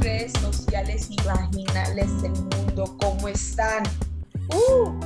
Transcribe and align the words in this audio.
Redes 0.00 0.32
sociales 0.40 1.08
y 1.10 1.16
vaginales 1.22 2.22
del 2.22 2.32
mundo, 2.32 2.96
¿cómo 2.98 3.28
están? 3.28 3.82
¡Uh! 4.48 4.98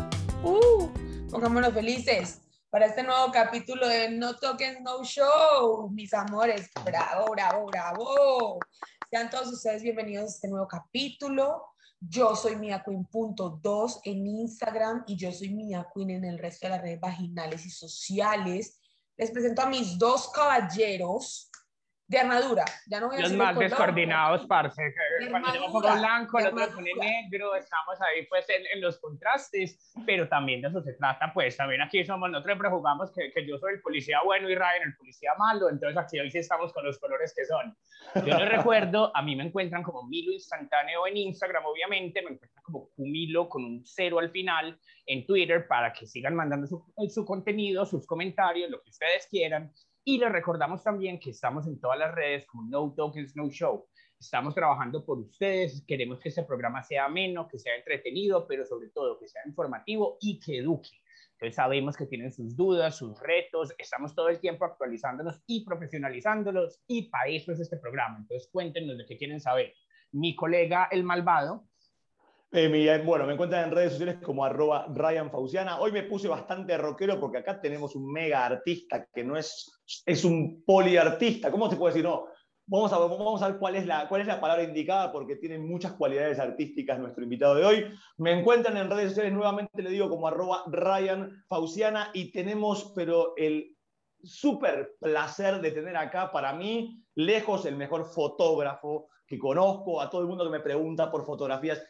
¡Uh! 0.45 0.88
Pongámonos 1.29 1.74
felices 1.74 2.40
para 2.71 2.87
este 2.87 3.03
nuevo 3.03 3.32
capítulo 3.32 3.88
de 3.88 4.11
No 4.11 4.37
Token 4.37 4.85
No 4.85 5.03
Show, 5.03 5.90
mis 5.90 6.15
amores. 6.15 6.71
Bravo, 6.85 7.33
bravo, 7.33 7.67
bravo. 7.67 8.58
Sean 9.11 9.29
todos 9.29 9.48
ustedes 9.48 9.83
bienvenidos 9.83 10.26
a 10.26 10.35
este 10.35 10.48
nuevo 10.48 10.69
capítulo. 10.69 11.65
Yo 11.98 12.37
soy 12.37 12.54
Mia 12.54 12.80
Queen.2 12.84 14.01
en 14.04 14.25
Instagram 14.25 15.02
y 15.08 15.16
yo 15.16 15.33
soy 15.33 15.48
Mia 15.48 15.89
Queen 15.93 16.11
en 16.11 16.25
el 16.27 16.39
resto 16.39 16.69
de 16.69 16.75
las 16.75 16.83
redes 16.83 17.01
vaginales 17.01 17.66
y 17.66 17.71
sociales. 17.71 18.79
Les 19.16 19.33
presento 19.33 19.62
a 19.62 19.66
mis 19.66 19.98
dos 19.98 20.30
caballeros 20.30 21.51
de 22.15 22.21
armadura. 22.21 22.65
Ya 22.87 23.01
no 23.01 23.09
voy 23.09 23.17
a 23.17 23.21
Los 23.21 23.33
más 23.33 23.55
color, 23.55 23.69
descoordinados, 23.69 24.47
parce. 24.47 24.83
De 24.83 25.31
Cuando 25.31 25.55
yo 25.55 25.61
me 25.61 25.67
pongo 25.67 25.79
armadura, 25.89 26.01
blanco, 26.01 26.39
el 26.39 26.47
otro 26.47 26.75
pone 26.75 26.91
armadura. 26.91 27.05
negro, 27.05 27.55
estamos 27.57 28.01
ahí 28.01 28.27
pues 28.27 28.49
en, 28.49 28.63
en 28.73 28.81
los 28.81 28.99
contrastes, 28.99 29.93
pero 30.07 30.29
también 30.29 30.63
de 30.63 30.69
eso 30.69 30.83
se 30.83 30.93
trata, 30.95 31.33
pues 31.33 31.57
también 31.57 31.83
aquí 31.83 32.05
somos, 32.05 32.31
nosotros 32.31 32.53
siempre 32.53 32.71
jugamos 32.71 33.13
que, 33.13 33.33
que 33.33 33.47
yo 33.47 33.59
soy 33.59 33.75
el 33.75 33.81
policía 33.81 34.21
bueno 34.25 34.49
y 34.49 34.55
Ryan 34.55 34.83
el 34.85 34.97
policía 34.97 35.33
malo, 35.39 35.69
entonces 35.69 35.97
aquí 35.99 36.19
hoy 36.19 36.31
sí 36.31 36.39
estamos 36.39 36.73
con 36.73 36.85
los 36.85 36.99
colores 36.99 37.35
que 37.37 37.45
son. 37.45 37.77
Yo 38.25 38.39
les 38.39 38.49
recuerdo, 38.57 39.15
a 39.15 39.23
mí 39.23 39.37
me 39.37 39.45
encuentran 39.45 39.83
como 39.83 40.05
Milo 40.05 40.33
Instantáneo 40.33 41.07
en 41.07 41.17
Instagram, 41.17 41.65
obviamente, 41.67 42.23
me 42.23 42.33
encuentran 42.33 42.62
como 42.62 42.89
Kumilo 42.91 43.49
con 43.49 43.65
un 43.65 43.83
cero 43.85 44.19
al 44.19 44.31
final 44.31 44.79
en 45.07 45.27
Twitter 45.27 45.67
para 45.67 45.93
que 45.93 46.07
sigan 46.07 46.35
mandando 46.35 46.67
su, 46.67 46.85
su 47.09 47.25
contenido, 47.25 47.85
sus 47.85 48.07
comentarios, 48.07 48.71
lo 48.71 48.83
que 48.83 48.91
ustedes 48.91 49.27
quieran. 49.31 49.73
Y 50.07 50.19
les 50.19 50.31
recordamos 50.31 50.83
también 50.83 51.19
que 51.19 51.31
estamos 51.31 51.67
en 51.67 51.81
todas 51.81 51.99
las 51.99 52.15
redes 52.15 52.47
como 52.47 52.69
No 52.69 52.93
Tokens, 52.95 53.34
No 53.37 53.48
Show. 53.48 53.87
Estamos 54.20 54.55
trabajando 54.55 55.03
por 55.03 55.19
ustedes, 55.19 55.83
queremos 55.87 56.20
que 56.20 56.28
este 56.28 56.42
programa 56.42 56.83
sea 56.83 57.06
ameno, 57.06 57.48
que 57.48 57.59
sea 57.59 57.75
entretenido, 57.75 58.47
pero 58.47 58.67
sobre 58.67 58.91
todo 58.91 59.19
que 59.19 59.28
sea 59.28 59.41
informativo 59.47 60.19
y 60.20 60.39
que 60.41 60.59
eduque. 60.59 60.91
Entonces 61.33 61.56
sabemos 61.56 61.97
que 61.97 62.05
tienen 62.05 62.31
sus 62.33 62.55
dudas, 62.55 62.98
sus 62.98 63.19
retos, 63.19 63.75
estamos 63.78 64.15
todo 64.15 64.28
el 64.28 64.41
tiempo 64.41 64.67
actualizándonos 64.67 65.43
y 65.47 65.65
profesionalizándolos 65.65 66.83
y 66.87 67.09
para 67.09 67.31
eso 67.31 67.53
es 67.53 67.61
este 67.61 67.78
programa. 67.78 68.19
Entonces 68.19 68.50
cuéntenos 68.53 68.98
de 68.98 69.06
qué 69.06 69.17
quieren 69.17 69.41
saber. 69.41 69.73
Mi 70.12 70.37
colega 70.37 70.87
El 70.91 71.05
Malvado, 71.05 71.67
Eh, 72.56 73.02
bueno, 73.05 73.27
me 73.27 73.33
encuentran 73.33 73.64
en 73.64 73.74
redes 73.74 73.94
sociales 73.94 74.19
como 74.22 74.44
arroba 74.44 74.86
Ryan 74.94 75.28
Fauciana. 75.28 75.80
Hoy 75.80 75.91
me 75.91 76.05
puse 76.05 76.28
bastante 76.28 76.78
rockero 76.78 77.19
porque 77.19 77.38
acá 77.38 77.60
tenemos 77.60 77.97
un 77.97 78.12
mega 78.12 78.47
artista 78.47 79.08
que 79.12 79.24
no 79.24 79.36
es, 79.36 79.83
es 80.06 80.24
un 80.24 80.62
poliartista. 80.64 81.50
¿Cómo 81.50 81.69
se 81.69 81.75
puede 81.75 81.94
decir? 81.94 82.08
No, 82.08 82.27
vamos 82.66 82.92
a, 82.92 82.98
vamos 82.98 83.42
a 83.42 83.48
ver 83.48 83.58
cuál 83.58 83.75
es, 83.75 83.86
la, 83.86 84.06
cuál 84.08 84.20
es 84.20 84.28
la 84.28 84.41
palabra 84.41 84.62
indicada 84.62 85.10
porque 85.10 85.34
tiene 85.34 85.58
muchas 85.58 85.94
cualidades 85.94 86.38
artísticas 86.38 87.00
nuestro 87.00 87.25
invitado 87.25 87.56
de 87.56 87.64
hoy. 87.64 87.86
Me 88.19 88.38
encuentran 88.38 88.77
en 88.77 88.88
redes 88.88 89.08
sociales, 89.08 89.32
nuevamente 89.32 89.82
le 89.82 89.91
digo 89.91 90.08
como 90.08 90.28
arroba 90.28 90.62
Ryan 90.69 91.32
Fauciana 91.48 92.10
y 92.14 92.30
tenemos, 92.30 92.92
pero 92.94 93.34
el 93.36 93.77
súper 94.22 94.94
placer 95.00 95.60
de 95.60 95.72
tener 95.72 95.97
acá 95.97 96.30
para 96.30 96.52
mí, 96.52 97.02
lejos, 97.16 97.66
el 97.66 97.75
mejor 97.75 98.05
fotógrafo 98.05 99.08
que 99.27 99.39
conozco, 99.39 100.00
a 100.00 100.11
todo 100.11 100.20
el 100.20 100.27
mundo 100.27 100.44
que 100.44 100.50
me 100.50 100.61
pregunta 100.61 101.11
por 101.11 101.25
fotografías. 101.25 101.83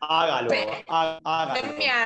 Hágalo, 0.00 0.50
hágalo. 0.88 1.60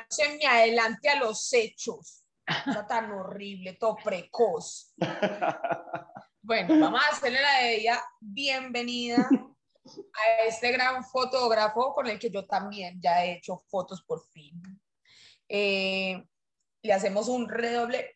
se 0.08 0.36
me 0.36 0.46
adelante 0.46 1.08
a 1.08 1.20
los 1.20 1.52
hechos. 1.52 2.24
Está 2.46 2.86
tan 2.86 3.12
horrible, 3.12 3.76
todo 3.78 3.96
precoz. 4.02 4.94
Bueno, 6.42 6.80
vamos 6.80 7.00
a 7.04 7.14
hacerle 7.14 7.38
la 7.40 7.58
de 7.58 7.76
ella 7.76 8.02
bienvenida 8.18 9.18
a 9.18 10.44
este 10.48 10.72
gran 10.72 11.04
fotógrafo 11.04 11.92
con 11.92 12.06
el 12.06 12.18
que 12.18 12.30
yo 12.30 12.46
también 12.46 12.98
ya 13.00 13.24
he 13.24 13.34
hecho 13.34 13.62
fotos 13.68 14.02
por 14.02 14.26
fin. 14.28 14.60
Eh, 15.48 16.24
le 16.82 16.92
hacemos 16.92 17.28
un 17.28 17.48
redoble. 17.48 18.14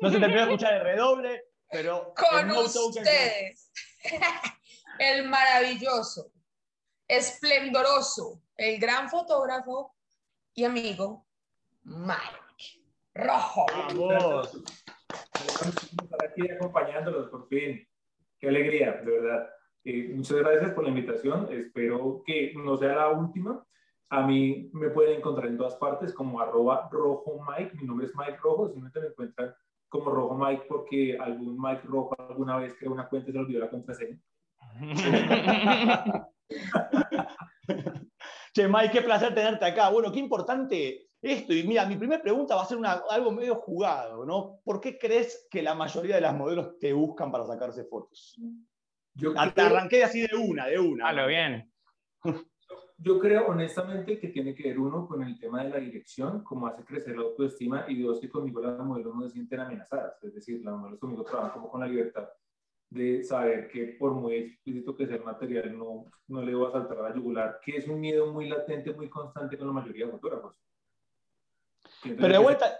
No 0.00 0.10
se 0.10 0.18
terminó 0.18 0.40
de 0.40 0.46
escuchar 0.46 0.74
el 0.74 0.82
redoble, 0.82 1.44
pero 1.70 2.12
con 2.14 2.48
no 2.48 2.60
ustedes. 2.60 3.72
el 4.98 5.28
maravilloso, 5.28 6.32
esplendoroso, 7.08 8.42
el 8.56 8.78
gran 8.78 9.08
fotógrafo 9.08 9.94
y 10.54 10.64
amigo 10.64 11.26
Mike 11.84 12.20
Rojo. 13.14 13.66
Vamos. 13.94 14.62
estar 15.34 16.24
aquí 16.28 16.50
acompañándolos 16.50 17.28
por 17.28 17.48
fin. 17.48 17.86
Qué 18.38 18.48
alegría, 18.48 18.92
de 18.92 19.10
verdad. 19.10 19.48
Eh, 19.84 20.12
muchas 20.14 20.38
gracias 20.38 20.72
por 20.72 20.84
la 20.84 20.90
invitación. 20.90 21.48
Espero 21.50 22.22
que 22.26 22.52
no 22.56 22.76
sea 22.76 22.96
la 22.96 23.08
última. 23.08 23.64
A 24.08 24.26
mí 24.26 24.70
me 24.72 24.90
pueden 24.90 25.18
encontrar 25.18 25.48
en 25.48 25.56
todas 25.56 25.76
partes 25.76 26.12
como 26.12 26.40
arroba 26.40 26.88
rojo 26.90 27.40
Mike. 27.48 27.76
Mi 27.76 27.86
nombre 27.86 28.06
es 28.06 28.14
Mike 28.14 28.38
Rojo. 28.42 28.66
Simplemente 28.66 29.00
me 29.00 29.06
encuentran 29.06 29.54
como 29.88 30.10
rojo 30.10 30.34
Mike 30.36 30.64
porque 30.68 31.16
algún 31.18 31.60
Mike 31.60 31.82
Rojo 31.84 32.14
alguna 32.18 32.56
vez 32.58 32.74
creó 32.78 32.92
una 32.92 33.08
cuenta 33.08 33.30
y 33.30 33.32
se 33.32 33.38
olvidó 33.38 33.60
la 33.60 33.70
contraseña. 33.70 34.18
Che, 38.52 38.68
Mike, 38.68 38.90
qué 38.90 39.02
placer 39.02 39.34
tenerte 39.34 39.64
acá. 39.66 39.90
Bueno, 39.90 40.10
qué 40.10 40.18
importante 40.18 41.08
esto. 41.20 41.52
Y 41.52 41.64
mira, 41.64 41.84
mi 41.84 41.96
primera 41.96 42.22
pregunta 42.22 42.56
va 42.56 42.62
a 42.62 42.66
ser 42.66 42.78
una- 42.78 43.02
algo 43.10 43.30
medio 43.30 43.56
jugado, 43.56 44.24
¿no? 44.24 44.60
¿Por 44.64 44.80
qué 44.80 44.96
crees 44.98 45.46
que 45.50 45.62
la 45.62 45.74
mayoría 45.74 46.14
de 46.14 46.20
las 46.22 46.34
modelos 46.34 46.78
te 46.78 46.92
buscan 46.92 47.30
para 47.30 47.44
sacarse 47.44 47.84
fotos? 47.84 48.34
Yo 49.14 49.34
Te 49.34 49.52
creo, 49.52 49.66
arranqué 49.66 50.04
así 50.04 50.22
de 50.22 50.34
una, 50.36 50.66
de 50.66 50.78
una. 50.78 51.08
Halo, 51.08 51.26
bien. 51.26 51.70
yo 52.98 53.18
creo 53.18 53.46
honestamente 53.48 54.18
que 54.18 54.28
tiene 54.28 54.54
que 54.54 54.68
ver 54.68 54.78
uno 54.78 55.06
con 55.06 55.22
el 55.22 55.38
tema 55.38 55.62
de 55.62 55.70
la 55.70 55.78
dirección, 55.78 56.42
cómo 56.42 56.66
hace 56.66 56.84
crecer 56.84 57.16
la 57.16 57.22
autoestima 57.22 57.84
y 57.88 58.02
dos, 58.02 58.20
que 58.20 58.30
conmigo 58.30 58.60
las 58.60 58.78
modelos 58.78 59.14
no 59.14 59.22
se 59.22 59.34
sienten 59.34 59.60
amenazadas. 59.60 60.22
Es 60.24 60.34
decir, 60.34 60.64
las 60.64 60.76
modelos 60.76 60.98
conmigo 60.98 61.24
trabajan 61.24 61.52
como 61.52 61.70
con 61.70 61.80
la 61.80 61.88
libertad 61.88 62.28
de 62.88 63.22
saber 63.22 63.68
que 63.68 63.96
por 63.98 64.12
muy 64.12 64.34
explícito 64.34 64.96
que 64.96 65.06
sea 65.06 65.16
el 65.16 65.24
material, 65.24 65.76
no, 65.76 66.06
no 66.28 66.42
le 66.42 66.54
voy 66.54 66.68
a 66.68 66.72
saltar 66.72 66.98
a 66.98 67.08
la 67.08 67.14
yugular, 67.14 67.60
que 67.62 67.76
es 67.76 67.88
un 67.88 68.00
miedo 68.00 68.32
muy 68.32 68.48
latente, 68.48 68.92
muy 68.92 69.08
constante 69.08 69.58
con 69.58 69.66
la 69.66 69.72
mayoría 69.72 70.06
de 70.06 70.12
fotógrafos. 70.12 70.58
Pero 72.02 72.28
de 72.28 72.38
vuelta, 72.38 72.78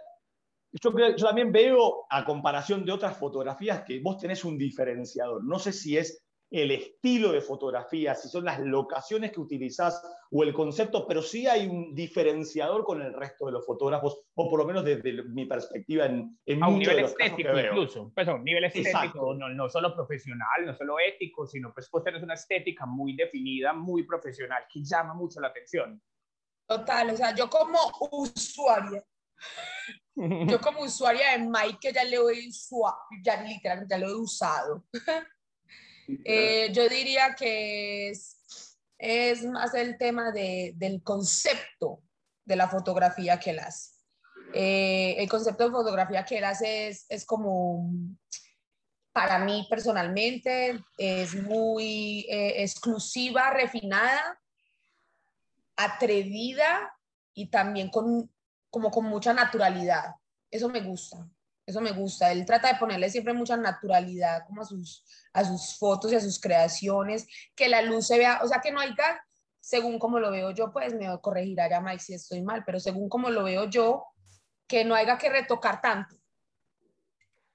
yo, 0.72 0.92
yo 1.16 1.26
también 1.26 1.50
veo, 1.50 2.06
a 2.08 2.24
comparación 2.24 2.84
de 2.84 2.92
otras 2.92 3.18
fotografías, 3.18 3.82
que 3.82 4.00
vos 4.00 4.18
tenés 4.18 4.44
un 4.44 4.56
diferenciador. 4.56 5.44
No 5.44 5.58
sé 5.58 5.72
si 5.72 5.96
es 5.96 6.25
el 6.50 6.70
estilo 6.70 7.32
de 7.32 7.40
fotografía, 7.40 8.14
si 8.14 8.28
son 8.28 8.44
las 8.44 8.60
locaciones 8.60 9.32
que 9.32 9.40
utilizás 9.40 10.00
o 10.30 10.42
el 10.42 10.54
concepto, 10.54 11.06
pero 11.06 11.20
sí 11.22 11.46
hay 11.46 11.66
un 11.66 11.94
diferenciador 11.94 12.84
con 12.84 13.02
el 13.02 13.12
resto 13.12 13.46
de 13.46 13.52
los 13.52 13.66
fotógrafos, 13.66 14.26
o 14.34 14.48
por 14.48 14.60
lo 14.60 14.66
menos 14.66 14.84
desde 14.84 15.24
mi 15.24 15.46
perspectiva 15.46 16.06
en, 16.06 16.38
en 16.46 16.62
A 16.62 16.68
un 16.68 16.78
de 16.78 16.80
nivel 16.80 16.96
casos 17.02 17.16
estético 17.20 17.52
que 17.52 17.66
incluso, 17.66 18.12
pues 18.14 18.28
a 18.28 18.34
un 18.34 18.44
nivel 18.44 18.64
estético, 18.64 19.34
no, 19.34 19.48
no 19.48 19.68
solo 19.68 19.94
profesional, 19.94 20.64
no 20.64 20.74
solo 20.74 20.96
ético, 21.00 21.46
sino 21.46 21.72
pues 21.74 21.90
vos 21.90 22.04
tenés 22.04 22.22
una 22.22 22.34
estética 22.34 22.86
muy 22.86 23.16
definida, 23.16 23.72
muy 23.72 24.04
profesional, 24.04 24.64
que 24.72 24.84
llama 24.84 25.14
mucho 25.14 25.40
la 25.40 25.48
atención. 25.48 26.00
Total, 26.68 27.10
o 27.10 27.16
sea, 27.16 27.34
yo 27.34 27.48
como 27.48 27.78
usuaria, 28.12 29.04
yo 30.14 30.60
como 30.60 30.82
usuaria 30.82 31.32
de 31.32 31.38
Mike, 31.38 31.78
que 31.80 31.92
ya 31.92 32.04
le 32.04 32.16
he 32.16 32.48
usado, 32.48 32.96
ya 33.22 33.42
literalmente 33.42 33.94
ya 33.94 33.98
lo 33.98 34.08
he 34.08 34.14
usado, 34.14 34.84
eh, 36.24 36.70
yo 36.72 36.88
diría 36.88 37.34
que 37.34 38.10
es, 38.10 39.44
más 39.44 39.74
el 39.74 39.98
tema 39.98 40.32
de, 40.32 40.72
del 40.76 41.02
concepto 41.02 42.02
de 42.44 42.56
la 42.56 42.68
fotografía 42.68 43.38
que 43.38 43.50
él 43.50 43.58
hace. 43.58 43.92
Eh, 44.54 45.16
el 45.18 45.28
concepto 45.28 45.64
de 45.64 45.70
fotografía 45.70 46.24
que 46.24 46.38
él 46.38 46.44
hace 46.44 46.88
es, 46.88 47.06
es 47.08 47.24
como, 47.24 47.90
para 49.12 49.38
mí 49.38 49.66
personalmente, 49.70 50.78
es 50.98 51.34
muy 51.34 52.26
eh, 52.28 52.62
exclusiva, 52.62 53.50
refinada, 53.50 54.38
atrevida 55.74 56.94
y 57.34 57.48
también 57.48 57.88
con, 57.88 58.30
como 58.70 58.90
con 58.90 59.06
mucha 59.06 59.32
naturalidad. 59.32 60.14
Eso 60.50 60.68
me 60.68 60.80
gusta, 60.80 61.26
eso 61.66 61.80
me 61.80 61.92
gusta. 61.92 62.30
Él 62.32 62.46
trata 62.46 62.72
de 62.72 62.78
ponerle 62.78 63.10
siempre 63.10 63.34
mucha 63.34 63.56
naturalidad 63.56 64.44
como 64.46 64.62
a 64.62 64.64
sus, 64.64 65.04
a 65.32 65.44
sus 65.44 65.76
fotos 65.78 66.12
y 66.12 66.14
a 66.14 66.20
sus 66.20 66.40
creaciones, 66.40 67.26
que 67.54 67.68
la 67.68 67.82
luz 67.82 68.06
se 68.06 68.18
vea, 68.18 68.40
o 68.42 68.48
sea, 68.48 68.60
que 68.60 68.70
no 68.72 68.80
haya, 68.80 69.20
según 69.60 69.98
como 69.98 70.20
lo 70.20 70.30
veo 70.30 70.52
yo, 70.52 70.72
pues 70.72 70.94
me 70.94 71.06
corregirá 71.20 71.68
ya 71.68 71.80
Mike 71.80 71.98
si 72.02 72.14
estoy 72.14 72.42
mal, 72.42 72.62
pero 72.64 72.78
según 72.78 73.08
como 73.08 73.30
lo 73.30 73.44
veo 73.44 73.68
yo, 73.68 74.04
que 74.68 74.84
no 74.84 74.94
haya 74.94 75.18
que 75.18 75.28
retocar 75.28 75.80
tanto. 75.80 76.16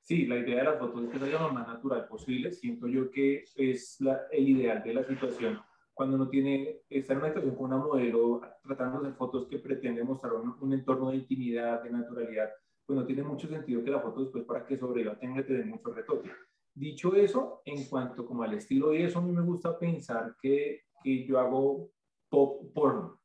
Sí, 0.02 0.26
la 0.26 0.38
idea 0.38 0.58
de 0.58 0.64
las 0.64 0.80
fotos 0.80 1.06
es 1.06 1.12
que 1.12 1.20
salga 1.20 1.40
lo 1.40 1.52
más 1.54 1.68
natural 1.68 2.08
posible. 2.08 2.52
Siento 2.52 2.88
yo 2.88 3.10
que 3.12 3.46
es 3.56 4.02
la- 4.02 4.22
el 4.32 4.50
ideal 4.50 4.84
de 4.84 4.94
la 4.94 5.04
situación 5.06 5.62
cuando 5.94 6.16
uno 6.16 6.30
tiene, 6.30 6.82
está 6.90 7.14
en 7.14 7.20
una 7.20 7.28
situación 7.28 7.56
con 7.56 7.66
una 7.74 7.78
modelo 7.78 8.42
tratando 8.64 9.02
de 9.02 9.14
fotos 9.14 9.48
que 9.48 9.60
pretende 9.60 10.04
mostrar 10.04 10.34
un, 10.34 10.56
un 10.60 10.74
entorno 10.74 11.12
de 11.12 11.18
intimidad, 11.18 11.84
de 11.84 11.92
naturalidad. 11.92 12.50
Pues 12.86 13.00
no 13.00 13.06
tiene 13.06 13.24
mucho 13.24 13.48
sentido 13.48 13.84
que 13.84 13.92
la 13.92 14.00
foto 14.00 14.22
después 14.22 14.44
para 14.46 14.66
que 14.66 14.78
sobreviva 14.78 15.18
tenga 15.18 15.36
que 15.38 15.44
tener 15.44 15.66
mucho 15.66 15.94
retoque. 15.94 16.32
Dicho 16.74 17.16
eso, 17.16 17.62
en 17.66 17.86
cuanto 17.86 18.26
como 18.26 18.44
al 18.44 18.54
estilo 18.54 18.94
y 18.94 19.04
eso, 19.04 19.20
a 19.20 19.22
mí 19.22 19.32
me 19.32 19.42
gusta 19.42 19.78
pensar 19.78 20.36
que, 20.42 20.84
que 21.04 21.26
yo 21.26 21.40
hago 21.40 21.92
pop 22.30 22.74
porno. 22.74 23.22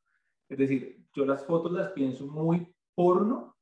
Es 0.49 0.57
decir, 0.57 1.05
yo 1.13 1.25
las 1.25 1.45
fotos 1.45 1.71
las 1.71 1.91
pienso 1.91 2.27
muy 2.27 2.73
porno, 2.93 3.55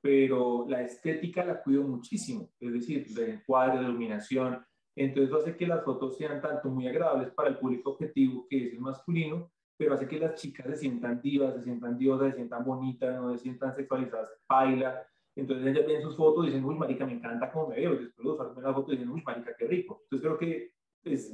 pero 0.00 0.66
la 0.68 0.82
estética 0.82 1.44
la 1.44 1.62
cuido 1.62 1.82
muchísimo. 1.82 2.50
Es 2.60 2.72
decir, 2.72 3.06
el 3.16 3.30
encuadre, 3.30 3.76
la 3.76 3.88
iluminación. 3.88 4.64
Entonces, 4.94 5.34
hace 5.34 5.56
que 5.56 5.66
las 5.66 5.84
fotos 5.84 6.16
sean 6.16 6.40
tanto 6.40 6.68
muy 6.68 6.86
agradables 6.88 7.30
para 7.30 7.48
el 7.48 7.58
público 7.58 7.90
objetivo, 7.90 8.46
que 8.48 8.66
es 8.66 8.72
el 8.72 8.80
masculino, 8.80 9.50
pero 9.76 9.94
hace 9.94 10.08
que 10.08 10.18
las 10.18 10.34
chicas 10.34 10.66
se 10.66 10.76
sientan 10.76 11.20
divas, 11.20 11.54
se 11.54 11.62
sientan 11.62 11.96
diosas, 11.96 12.30
se 12.30 12.36
sientan 12.36 12.64
bonitas, 12.64 13.20
no 13.20 13.32
se 13.32 13.38
sientan 13.38 13.74
sexualizadas, 13.74 14.28
baila. 14.48 15.06
Entonces 15.38 15.66
ellas 15.68 15.86
ven 15.86 16.02
sus 16.02 16.16
fotos 16.16 16.44
y 16.44 16.46
dicen, 16.48 16.64
uy, 16.64 16.74
marica, 16.74 17.06
me 17.06 17.12
encanta 17.12 17.52
cómo 17.52 17.68
me 17.68 17.76
veo. 17.76 17.94
Y 17.94 18.04
después 18.06 18.24
de 18.24 18.30
usar 18.32 18.46
las 18.56 18.74
fotos 18.74 18.90
dicen, 18.90 19.08
uy, 19.08 19.22
marica, 19.24 19.54
qué 19.56 19.66
rico. 19.66 20.00
Entonces 20.02 20.26
creo 20.26 20.38
que 20.38 20.72
es 21.04 21.32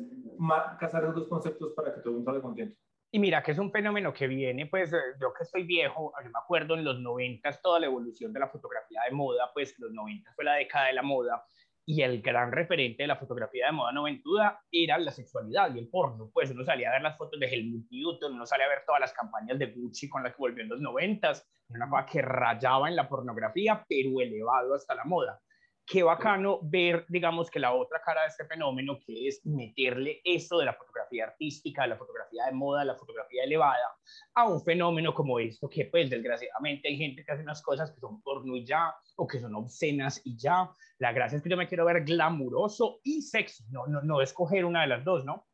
casar 0.79 1.05
esos 1.05 1.15
dos 1.15 1.29
conceptos 1.29 1.73
para 1.73 1.95
que 1.95 2.01
todo 2.01 2.11
el 2.11 2.17
mundo 2.17 2.31
salga 2.31 2.43
contento. 2.43 2.77
Y 3.11 3.19
mira 3.19 3.43
que 3.43 3.53
es 3.53 3.59
un 3.59 3.71
fenómeno 3.71 4.13
que 4.13 4.27
viene, 4.27 4.67
pues 4.67 4.93
eh, 4.93 4.99
yo 5.21 5.33
que 5.33 5.45
estoy 5.45 5.63
viejo, 5.63 6.13
yo 6.23 6.31
me 6.31 6.39
acuerdo 6.39 6.75
en 6.75 6.85
los 6.85 7.01
90 7.01 7.49
toda 7.63 7.81
la 7.81 7.87
evolución 7.87 8.33
de 8.33 8.41
la 8.41 8.49
fotografía 8.49 9.03
de 9.09 9.15
moda, 9.15 9.51
pues 9.55 9.79
los 9.79 9.93
90 9.93 10.33
fue 10.35 10.45
la 10.45 10.55
década 10.55 10.89
de 10.89 10.95
la 10.95 11.03
moda 11.03 11.47
y 11.87 12.03
el 12.03 12.23
gran 12.23 12.53
referente 12.53 13.03
de 13.03 13.07
la 13.07 13.17
fotografía 13.17 13.67
de 13.67 13.73
moda 13.73 13.93
noventuda 13.93 14.61
era 14.71 14.99
la 14.99 15.11
sexualidad 15.11 15.75
y 15.75 15.79
el 15.79 15.89
porno. 15.89 16.31
Pues 16.33 16.51
uno 16.51 16.65
salía 16.65 16.91
a 16.91 16.93
ver 16.93 17.03
las 17.03 17.19
fotos 17.19 17.39
de 17.39 17.47
Helmut 17.47 17.87
Newton, 17.91 18.35
uno 18.35 18.47
salía 18.47 18.67
a 18.67 18.71
ver 18.71 18.85
todas 18.87 19.01
las 19.01 19.13
campañas 19.13 19.59
de 19.59 19.67
Gucci 19.67 20.09
con 20.09 20.23
las 20.23 20.33
que 20.33 20.39
volvió 20.39 20.63
en 20.63 20.71
los 20.71 20.81
noventas. 20.81 21.47
Una 21.69 21.89
cosa 21.89 22.07
que 22.07 22.23
rayaba 22.23 22.89
en 22.89 22.97
la 22.97 23.09
pornografía, 23.09 23.85
pero 23.89 24.21
elevado 24.21 24.75
hasta 24.75 24.95
la 24.95 25.05
moda 25.05 25.41
qué 25.87 26.03
bacano 26.03 26.61
ver, 26.63 27.05
digamos, 27.09 27.51
que 27.51 27.61
la 27.61 27.73
otra 27.73 28.01
cara 28.01 28.23
de 28.23 28.29
este 28.29 28.45
fenómeno, 28.47 28.99
que 29.05 29.29
es 29.29 29.45
meterle 29.45 30.21
esto 30.25 30.59
de 30.59 30.65
la 30.65 30.73
fotografía 30.73 31.25
artística, 31.25 31.83
de 31.83 31.89
la 31.89 31.97
fotografía 31.97 32.47
de 32.47 32.53
moda, 32.53 32.85
la 32.85 32.95
fotografía 32.95 33.45
elevada, 33.45 33.97
a 34.35 34.49
un 34.49 34.63
fenómeno 34.63 35.13
como 35.13 35.39
esto, 35.39 35.69
que 35.69 35.87
pues 35.87 36.09
desgraciadamente 36.09 36.89
hay 36.89 36.97
gente 36.97 37.25
que 37.25 37.33
hace 37.33 37.43
unas 37.43 37.63
cosas 37.63 37.91
que 37.93 38.01
son 38.01 38.23
porno 38.23 38.57
y 38.57 38.65
ya, 38.65 38.95
o 39.17 39.27
que 39.27 39.41
son 39.41 39.55
obscenas 39.55 40.21
y 40.25 40.37
ya. 40.37 40.71
La 40.99 41.13
gracia 41.13 41.37
es 41.37 41.43
que 41.43 41.51
yo 41.51 41.57
me 41.57 41.69
quiero 41.69 41.85
ver 41.85 42.05
glamuroso 42.05 43.01
y 43.03 43.23
sexy, 43.23 43.65
no, 43.71 43.87
no, 43.87 44.01
no 44.03 44.23
escoger 44.23 44.65
una 44.65 44.83
de 44.83 44.89
las 44.89 45.05
dos, 45.05 45.25
¿no? 45.25 45.47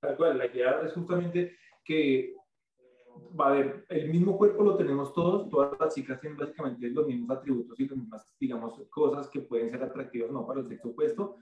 Tal 0.00 0.16
cual, 0.16 0.38
la 0.38 0.46
idea 0.46 0.80
es 0.84 0.92
justamente 0.92 1.56
que 1.84 2.34
a 3.38 3.50
ver, 3.50 3.84
el 3.88 4.10
mismo 4.10 4.36
cuerpo 4.36 4.62
lo 4.62 4.76
tenemos 4.76 5.12
todos, 5.12 5.48
todas 5.48 5.78
las 5.78 5.94
chicas 5.94 6.20
tienen 6.20 6.38
básicamente 6.38 6.88
los 6.90 7.06
mismos 7.06 7.36
atributos 7.36 7.78
y 7.78 7.88
las 7.88 7.96
mismas, 7.96 8.34
digamos, 8.38 8.80
cosas 8.90 9.28
que 9.28 9.40
pueden 9.40 9.70
ser 9.70 9.82
atractivas 9.82 10.30
no 10.30 10.46
para 10.46 10.60
el 10.60 10.68
sexo 10.68 10.88
opuesto, 10.88 11.36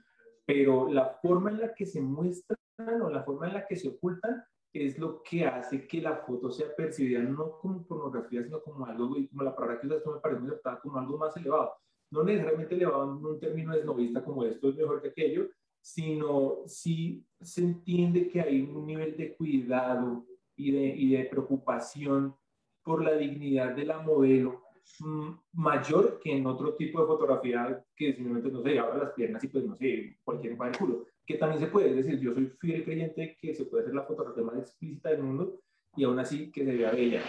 pero 0.45 0.89
la 0.91 1.17
forma 1.21 1.51
en 1.51 1.59
la 1.59 1.73
que 1.73 1.85
se 1.85 2.01
muestran 2.01 2.57
o 3.01 3.09
la 3.09 3.23
forma 3.23 3.47
en 3.47 3.55
la 3.55 3.67
que 3.67 3.75
se 3.75 3.89
ocultan 3.89 4.43
es 4.73 4.97
lo 4.99 5.21
que 5.23 5.45
hace 5.45 5.87
que 5.87 6.01
la 6.01 6.17
foto 6.17 6.51
sea 6.51 6.75
percibida 6.75 7.19
no 7.19 7.59
como 7.59 7.85
pornografía, 7.85 8.43
sino 8.43 8.61
como 8.61 8.85
algo, 8.85 9.15
como 9.29 9.43
la 9.43 9.55
palabra 9.55 9.79
que 9.79 9.87
esto 9.87 10.13
me 10.13 10.19
parece 10.19 10.41
muy 10.41 10.49
acertada, 10.49 10.79
como 10.79 10.97
algo 10.97 11.17
más 11.17 11.35
elevado. 11.37 11.73
No 12.11 12.23
necesariamente 12.23 12.75
elevado 12.75 13.03
en 13.03 13.25
un 13.25 13.39
término 13.39 13.73
esnovista 13.73 14.23
como 14.23 14.43
esto 14.43 14.69
es 14.69 14.75
mejor 14.75 15.01
que 15.01 15.09
aquello, 15.09 15.49
sino 15.81 16.59
si 16.65 17.25
se 17.41 17.61
entiende 17.61 18.29
que 18.29 18.41
hay 18.41 18.61
un 18.61 18.85
nivel 18.85 19.15
de 19.17 19.35
cuidado, 19.35 20.25
y 20.57 20.71
de, 20.71 20.87
y 20.87 21.11
de 21.11 21.25
preocupación 21.25 22.35
por 22.83 23.03
la 23.03 23.13
dignidad 23.13 23.75
de 23.75 23.85
la 23.85 23.99
modelo 23.99 24.63
mm, 24.99 25.29
mayor 25.53 26.19
que 26.21 26.35
en 26.35 26.45
otro 26.45 26.75
tipo 26.75 26.99
de 26.99 27.07
fotografía 27.07 27.83
que 27.95 28.13
simplemente, 28.13 28.49
no 28.49 28.61
sé, 28.61 28.77
abra 28.79 28.97
las 28.97 29.11
piernas 29.11 29.43
y 29.43 29.47
pues 29.47 29.65
no 29.65 29.75
sé, 29.75 30.17
cualquier 30.23 30.59
va 30.59 30.67
el 30.67 30.77
culo, 30.77 31.05
que 31.25 31.35
también 31.35 31.61
se 31.61 31.67
puede, 31.67 31.89
es 31.89 31.95
decir, 31.97 32.19
yo 32.19 32.33
soy 32.33 32.47
fiel 32.59 32.83
creyente 32.83 33.37
que 33.39 33.53
se 33.53 33.65
puede 33.65 33.83
hacer 33.83 33.95
la 33.95 34.03
fotografía 34.03 34.43
más 34.43 34.57
explícita 34.57 35.09
del 35.09 35.23
mundo 35.23 35.61
y 35.95 36.03
aún 36.03 36.19
así 36.19 36.51
que 36.51 36.63
se 36.63 36.75
vea 36.75 36.91
bella. 36.91 37.21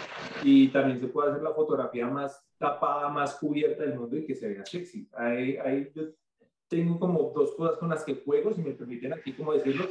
Y 0.44 0.68
también 0.68 1.00
se 1.00 1.08
puede 1.08 1.30
hacer 1.30 1.42
la 1.42 1.54
fotografía 1.54 2.06
más 2.06 2.44
tapada, 2.58 3.08
más 3.08 3.34
cubierta 3.36 3.82
del 3.82 3.98
mundo 3.98 4.16
y 4.16 4.24
que 4.24 4.34
se 4.34 4.48
vea 4.48 4.64
sexy. 4.64 5.08
Ahí, 5.14 5.56
ahí 5.56 5.90
yo 5.94 6.04
tengo 6.68 7.00
como 7.00 7.32
dos 7.34 7.54
cosas 7.56 7.78
con 7.78 7.88
las 7.88 8.04
que 8.04 8.16
juego, 8.16 8.52
si 8.52 8.62
me 8.62 8.72
permiten 8.72 9.14
aquí 9.14 9.32
como 9.32 9.54
decirlo, 9.54 9.86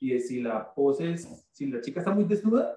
y 0.00 0.14
es 0.14 0.28
si 0.28 0.40
la 0.40 0.74
pose 0.74 1.12
es, 1.12 1.46
si 1.52 1.66
la 1.66 1.80
chica 1.80 2.00
está 2.00 2.10
muy 2.10 2.24
desnuda, 2.24 2.76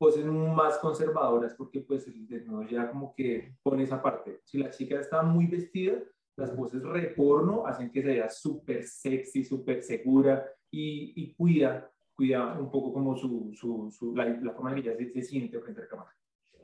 poses 0.00 0.24
más 0.24 0.78
conservadoras 0.78 1.52
porque 1.52 1.80
pues 1.80 2.06
el 2.06 2.26
desnudo 2.26 2.62
ya 2.62 2.90
como 2.90 3.14
que 3.14 3.56
pone 3.62 3.82
esa 3.82 4.00
parte. 4.00 4.40
Si 4.44 4.56
la 4.56 4.70
chica 4.70 4.98
está 4.98 5.22
muy 5.22 5.46
vestida, 5.46 5.98
las 6.36 6.52
poses 6.52 6.82
reporno 6.82 7.66
hacen 7.66 7.90
que 7.90 8.00
se 8.00 8.08
vea 8.08 8.30
súper 8.30 8.82
sexy, 8.84 9.44
súper 9.44 9.82
segura 9.82 10.42
y, 10.70 11.12
y, 11.22 11.34
cuida, 11.34 11.92
cuida 12.14 12.58
un 12.58 12.70
poco 12.70 12.94
como 12.94 13.14
su, 13.14 13.52
su, 13.52 13.90
su 13.90 14.16
la, 14.16 14.24
la, 14.24 14.54
forma 14.54 14.70
en 14.70 14.82
que 14.82 14.88
ella 14.88 14.96
se, 14.96 15.12
se 15.12 15.22
siente 15.22 15.60
frente 15.60 15.82
a 15.82 15.84
la 15.84 15.90
cámara. 15.90 16.16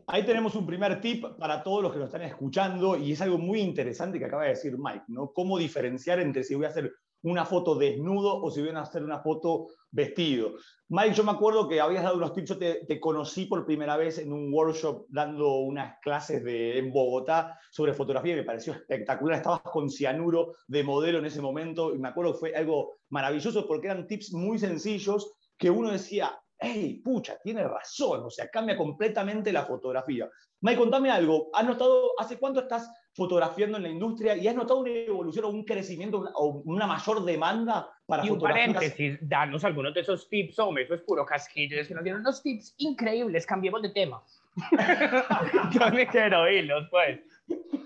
Ahí 0.07 0.25
tenemos 0.25 0.55
un 0.55 0.65
primer 0.65 0.99
tip 1.03 1.27
para 1.39 1.63
todos 1.63 1.83
los 1.83 1.93
que 1.93 1.99
nos 1.99 2.07
están 2.07 2.23
escuchando 2.23 2.97
y 2.97 3.13
es 3.13 3.21
algo 3.21 3.37
muy 3.37 3.61
interesante 3.61 4.19
que 4.19 4.25
acaba 4.25 4.45
de 4.45 4.51
decir 4.51 4.79
Mike, 4.79 5.05
¿no? 5.09 5.31
Cómo 5.35 5.59
diferenciar 5.59 6.21
entre 6.21 6.43
si 6.43 6.55
voy 6.55 6.65
a 6.65 6.69
hacer 6.69 6.91
una 7.23 7.45
foto 7.45 7.75
desnudo 7.75 8.43
o 8.43 8.51
si 8.51 8.63
voy 8.63 8.71
a 8.71 8.81
hacer 8.81 9.05
una 9.05 9.19
foto 9.19 9.67
vestido. 9.97 10.55
Mike, 10.89 11.15
yo 11.15 11.25
me 11.25 11.33
acuerdo 11.33 11.67
que 11.67 11.81
habías 11.81 12.05
dado 12.05 12.17
unos 12.19 12.33
tips, 12.33 12.51
yo 12.51 12.59
te, 12.59 13.01
conocí 13.01 13.47
por 13.47 13.67
primera 13.67 13.97
vez 13.97 14.19
en 14.19 14.33
un 14.33 14.53
workshop 14.53 15.07
dando 15.09 15.57
unas 15.57 15.99
clases 16.01 16.45
de, 16.45 16.79
en 16.79 16.93
Bogotá 16.93 17.59
sobre 17.73 17.93
fotografía 17.93 18.35
y 18.35 18.37
me 18.37 18.45
pareció 18.45 18.75
espectacular. 18.75 19.39
Estabas 19.39 19.63
con 19.63 19.91
cianuro 19.91 20.55
de 20.69 20.85
modelo 20.85 21.19
en 21.19 21.25
ese 21.25 21.41
momento 21.41 21.93
y 21.93 21.99
me 21.99 22.09
acuerdo 22.09 22.35
que 22.35 22.39
fue 22.39 22.55
algo 22.55 22.99
maravilloso 23.09 23.67
porque 23.67 23.89
eran 23.89 24.07
tips 24.07 24.33
muy 24.33 24.59
sencillos 24.61 25.33
que 25.59 25.71
uno 25.71 25.91
decía, 25.91 26.39
hey, 26.59 27.01
pucha, 27.03 27.39
tiene 27.43 27.67
razón, 27.67 28.25
o 28.25 28.31
sea, 28.31 28.49
cambia 28.49 28.77
completamente 28.77 29.53
la 29.53 29.65
fotografía. 29.65 30.31
Mike, 30.61 30.79
contame 30.79 31.11
algo, 31.11 31.49
¿has 31.53 31.67
notado, 31.67 32.13
hace 32.19 32.39
cuánto 32.39 32.61
estás 32.61 32.89
fotografiando 33.17 33.79
en 33.79 33.85
la 33.85 33.89
industria 33.89 34.37
y 34.37 34.47
has 34.47 34.55
notado 34.55 34.81
una 34.81 34.91
evolución 34.91 35.47
o 35.47 35.49
un 35.49 35.65
crecimiento 35.65 36.31
o 36.35 36.63
una 36.67 36.87
mayor 36.87 37.25
demanda 37.25 37.89
para 38.05 38.27
y 38.27 38.31
un 38.31 38.39
paréntesis, 38.39 39.19
danos 39.23 39.65
algunos 39.65 39.95
de 39.95 40.01
esos 40.03 40.29
tips, 40.29 40.59
hombre, 40.59 40.85
eso 40.85 40.95
es 40.95 41.01
puro 41.01 41.25
casquillo, 41.25 41.81
es 41.81 41.89
que 41.89 41.95
nos 41.95 42.05
dieron 42.05 42.21
unos 42.21 42.43
tips 42.43 42.75
increíbles, 42.79 43.47
cambiemos 43.47 43.81
de 43.81 43.89
tema. 43.91 44.23
Yo 45.73 45.91
me 45.91 46.07
quiero 46.07 46.43
oírlos, 46.43 46.89
pues. 46.91 47.21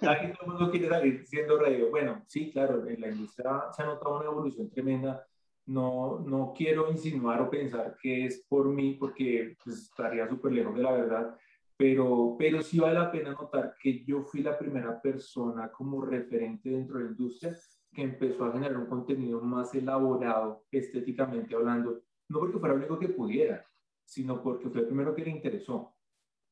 Aquí 0.03 0.33
todo 0.33 0.47
el 0.47 0.52
mundo 0.52 0.71
quiere 0.71 0.88
salir 0.88 1.26
siendo 1.26 1.59
radio. 1.59 1.90
Bueno, 1.90 2.25
sí, 2.26 2.50
claro, 2.50 2.87
en 2.87 3.00
la 3.00 3.09
industria 3.09 3.66
se 3.75 3.83
ha 3.83 3.87
notado 3.87 4.16
una 4.16 4.26
evolución 4.26 4.69
tremenda. 4.69 5.25
No, 5.66 6.19
no 6.26 6.52
quiero 6.57 6.90
insinuar 6.90 7.40
o 7.43 7.50
pensar 7.50 7.97
que 8.02 8.26
es 8.26 8.45
por 8.49 8.66
mí, 8.66 8.97
porque 8.99 9.57
pues, 9.62 9.83
estaría 9.83 10.28
súper 10.28 10.52
lejos 10.52 10.75
de 10.75 10.83
la 10.83 10.93
verdad 10.93 11.37
pero, 11.81 12.37
pero 12.39 12.61
sí 12.61 12.79
vale 12.79 12.93
la 12.93 13.11
pena 13.11 13.33
notar 13.33 13.75
que 13.81 14.05
yo 14.05 14.21
fui 14.21 14.43
la 14.43 14.59
primera 14.59 15.01
persona 15.01 15.73
como 15.73 16.03
referente 16.03 16.69
dentro 16.69 16.99
de 16.99 17.05
la 17.05 17.11
industria 17.13 17.57
que 17.91 18.03
empezó 18.03 18.45
a 18.45 18.53
generar 18.53 18.77
un 18.77 18.85
contenido 18.85 19.41
más 19.41 19.75
elaborado 19.75 20.67
estéticamente 20.71 21.55
hablando, 21.55 22.03
no 22.29 22.39
porque 22.39 22.59
fuera 22.59 22.75
lo 22.75 22.81
único 22.81 22.99
que 22.99 23.09
pudiera, 23.09 23.65
sino 24.05 24.43
porque 24.43 24.69
fue 24.69 24.83
el 24.83 24.89
primero 24.89 25.15
que 25.15 25.25
le 25.25 25.31
interesó. 25.31 25.95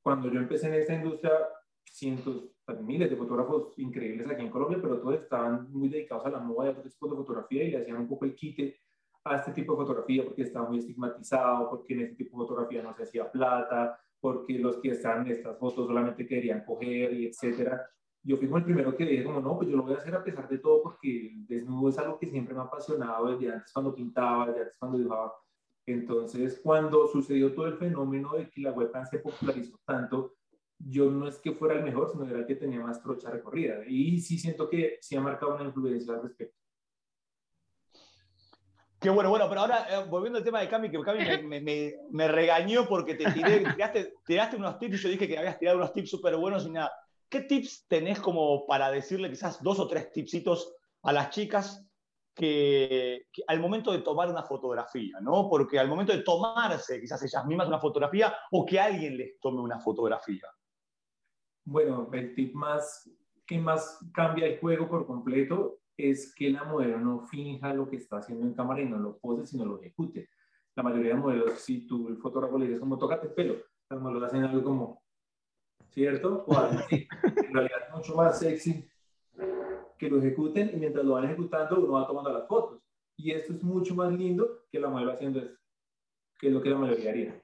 Cuando 0.02 0.32
yo 0.32 0.40
empecé 0.40 0.68
en 0.68 0.74
esta 0.80 0.94
industria, 0.94 1.32
cientos, 1.84 2.44
miles 2.80 3.10
de 3.10 3.16
fotógrafos 3.16 3.78
increíbles 3.78 4.30
aquí 4.30 4.40
en 4.40 4.50
Colombia, 4.50 4.78
pero 4.80 4.98
todos 4.98 5.20
estaban 5.20 5.70
muy 5.70 5.90
dedicados 5.90 6.24
a 6.24 6.30
la 6.30 6.38
moda 6.38 6.64
y 6.64 6.68
a 6.68 6.70
otro 6.70 6.90
tipo 6.90 7.06
de 7.06 7.16
fotografía 7.16 7.64
y 7.64 7.70
le 7.72 7.82
hacían 7.82 7.98
un 7.98 8.08
poco 8.08 8.24
el 8.24 8.34
quite 8.34 8.78
a 9.24 9.36
este 9.36 9.52
tipo 9.52 9.72
de 9.72 9.80
fotografía 9.80 10.24
porque 10.24 10.40
estaba 10.40 10.70
muy 10.70 10.78
estigmatizado, 10.78 11.68
porque 11.68 11.92
en 11.92 12.00
este 12.00 12.14
tipo 12.14 12.40
de 12.40 12.48
fotografía 12.48 12.82
no 12.82 12.94
se 12.94 13.02
hacía 13.02 13.30
plata, 13.30 14.00
porque 14.20 14.58
los 14.58 14.78
que 14.78 14.90
están 14.90 15.26
en 15.26 15.32
estas 15.32 15.58
fotos 15.58 15.86
solamente 15.86 16.26
querían 16.26 16.64
coger 16.64 17.12
y 17.12 17.26
etcétera. 17.26 17.88
Yo 18.22 18.36
fui 18.36 18.46
como 18.46 18.58
el 18.58 18.64
primero 18.64 18.96
que 18.96 19.06
dije 19.06 19.24
como, 19.24 19.40
no, 19.40 19.56
pues 19.56 19.68
yo 19.68 19.76
lo 19.76 19.84
voy 19.84 19.94
a 19.94 19.98
hacer 19.98 20.14
a 20.14 20.24
pesar 20.24 20.48
de 20.48 20.58
todo 20.58 20.82
porque 20.82 21.28
el 21.28 21.46
desnudo 21.46 21.88
es 21.88 21.98
algo 21.98 22.18
que 22.18 22.26
siempre 22.26 22.54
me 22.54 22.60
ha 22.60 22.64
apasionado 22.64 23.30
desde 23.30 23.52
antes 23.52 23.72
cuando 23.72 23.94
pintaba, 23.94 24.48
desde 24.48 24.60
antes 24.62 24.76
cuando 24.78 24.98
dibujaba. 24.98 25.32
Entonces, 25.86 26.60
cuando 26.62 27.06
sucedió 27.06 27.54
todo 27.54 27.66
el 27.66 27.78
fenómeno 27.78 28.34
de 28.34 28.50
que 28.50 28.60
la 28.60 28.72
webcam 28.72 29.06
se 29.06 29.20
popularizó 29.20 29.78
tanto, 29.86 30.34
yo 30.78 31.10
no 31.10 31.26
es 31.26 31.38
que 31.38 31.52
fuera 31.52 31.76
el 31.76 31.84
mejor, 31.84 32.10
sino 32.10 32.24
era 32.24 32.40
el 32.40 32.46
que 32.46 32.56
tenía 32.56 32.80
más 32.80 33.02
trocha 33.02 33.30
recorrida. 33.30 33.82
Y 33.86 34.20
sí 34.20 34.38
siento 34.38 34.68
que 34.68 34.98
sí 35.00 35.16
ha 35.16 35.20
marcado 35.20 35.54
una 35.54 35.64
influencia 35.64 36.14
al 36.14 36.22
respecto. 36.22 36.56
Qué 39.00 39.10
bueno, 39.10 39.30
bueno, 39.30 39.48
pero 39.48 39.60
ahora 39.60 39.86
eh, 39.88 40.04
volviendo 40.08 40.38
al 40.38 40.44
tema 40.44 40.60
de 40.60 40.68
Cami, 40.68 40.90
que 40.90 41.00
Cami 41.00 41.24
me, 41.44 41.60
me, 41.60 41.94
me, 42.10 42.28
regañó 42.28 42.86
porque 42.88 43.14
te 43.14 43.30
tiré, 43.30 43.60
tiraste, 43.76 44.14
tiraste, 44.26 44.56
unos 44.56 44.78
tips 44.78 44.94
y 44.94 44.98
yo 44.98 45.08
dije 45.10 45.28
que 45.28 45.38
habías 45.38 45.58
tirado 45.58 45.78
unos 45.78 45.92
tips 45.92 46.10
súper 46.10 46.36
buenos 46.36 46.66
y 46.66 46.70
nada. 46.70 46.92
¿Qué 47.28 47.42
tips 47.42 47.86
tenés 47.86 48.20
como 48.20 48.66
para 48.66 48.90
decirle 48.90 49.30
quizás 49.30 49.62
dos 49.62 49.78
o 49.78 49.86
tres 49.86 50.10
tipsitos 50.12 50.74
a 51.02 51.12
las 51.12 51.30
chicas 51.30 51.84
que, 52.34 53.26
al 53.46 53.60
momento 53.60 53.92
de 53.92 53.98
tomar 53.98 54.28
una 54.30 54.42
fotografía, 54.42 55.18
¿no? 55.20 55.48
Porque 55.48 55.78
al 55.78 55.88
momento 55.88 56.12
de 56.12 56.22
tomarse 56.22 57.00
quizás 57.00 57.22
ellas 57.22 57.44
mismas 57.46 57.68
una 57.68 57.80
fotografía 57.80 58.34
o 58.50 58.64
que 58.64 58.80
alguien 58.80 59.16
les 59.16 59.38
tome 59.40 59.60
una 59.60 59.78
fotografía. 59.78 60.46
Bueno, 61.64 62.08
el 62.12 62.34
tip 62.34 62.54
más 62.54 63.08
¿qué 63.48 63.58
más 63.58 63.98
cambia 64.12 64.46
el 64.46 64.60
juego 64.60 64.88
por 64.88 65.06
completo? 65.06 65.80
Es 65.98 66.32
que 66.34 66.48
la 66.50 66.64
modelo 66.64 66.98
no 66.98 67.26
finja 67.26 67.74
lo 67.74 67.90
que 67.90 67.96
está 67.96 68.18
haciendo 68.18 68.46
en 68.46 68.54
cámara 68.54 68.80
y 68.80 68.88
no 68.88 68.98
lo 68.98 69.18
pose, 69.18 69.46
sino 69.46 69.66
lo 69.66 69.80
ejecute. 69.80 70.30
La 70.74 70.82
mayoría 70.82 71.14
de 71.14 71.20
modelos, 71.20 71.58
si 71.58 71.86
tú 71.86 72.08
el 72.08 72.16
fotógrafo 72.16 72.56
le 72.56 72.66
dices 72.66 72.80
como, 72.80 72.96
tócate 72.96 73.26
el 73.26 73.34
pelo, 73.34 73.56
los 73.90 74.00
modelos 74.00 74.22
hacen 74.22 74.44
algo 74.44 74.62
como, 74.62 75.02
¿cierto? 75.90 76.44
O 76.46 76.56
algo 76.56 76.78
así. 76.78 77.08
En 77.22 77.52
realidad 77.52 77.78
es 77.88 77.94
mucho 77.94 78.14
más 78.14 78.38
sexy 78.38 78.88
que 79.98 80.08
lo 80.08 80.18
ejecuten 80.18 80.70
y 80.72 80.76
mientras 80.76 81.04
lo 81.04 81.14
van 81.14 81.24
ejecutando 81.24 81.80
uno 81.80 81.94
va 81.94 82.06
tomando 82.06 82.32
las 82.32 82.46
fotos. 82.46 82.80
Y 83.16 83.32
esto 83.32 83.52
es 83.52 83.62
mucho 83.64 83.96
más 83.96 84.12
lindo 84.12 84.64
que 84.70 84.78
la 84.78 84.88
modelo 84.88 85.12
haciendo 85.12 85.40
esto, 85.40 85.58
que 86.38 86.46
es 86.46 86.52
lo 86.52 86.62
que 86.62 86.70
la 86.70 86.78
mayoría 86.78 87.10
haría. 87.10 87.42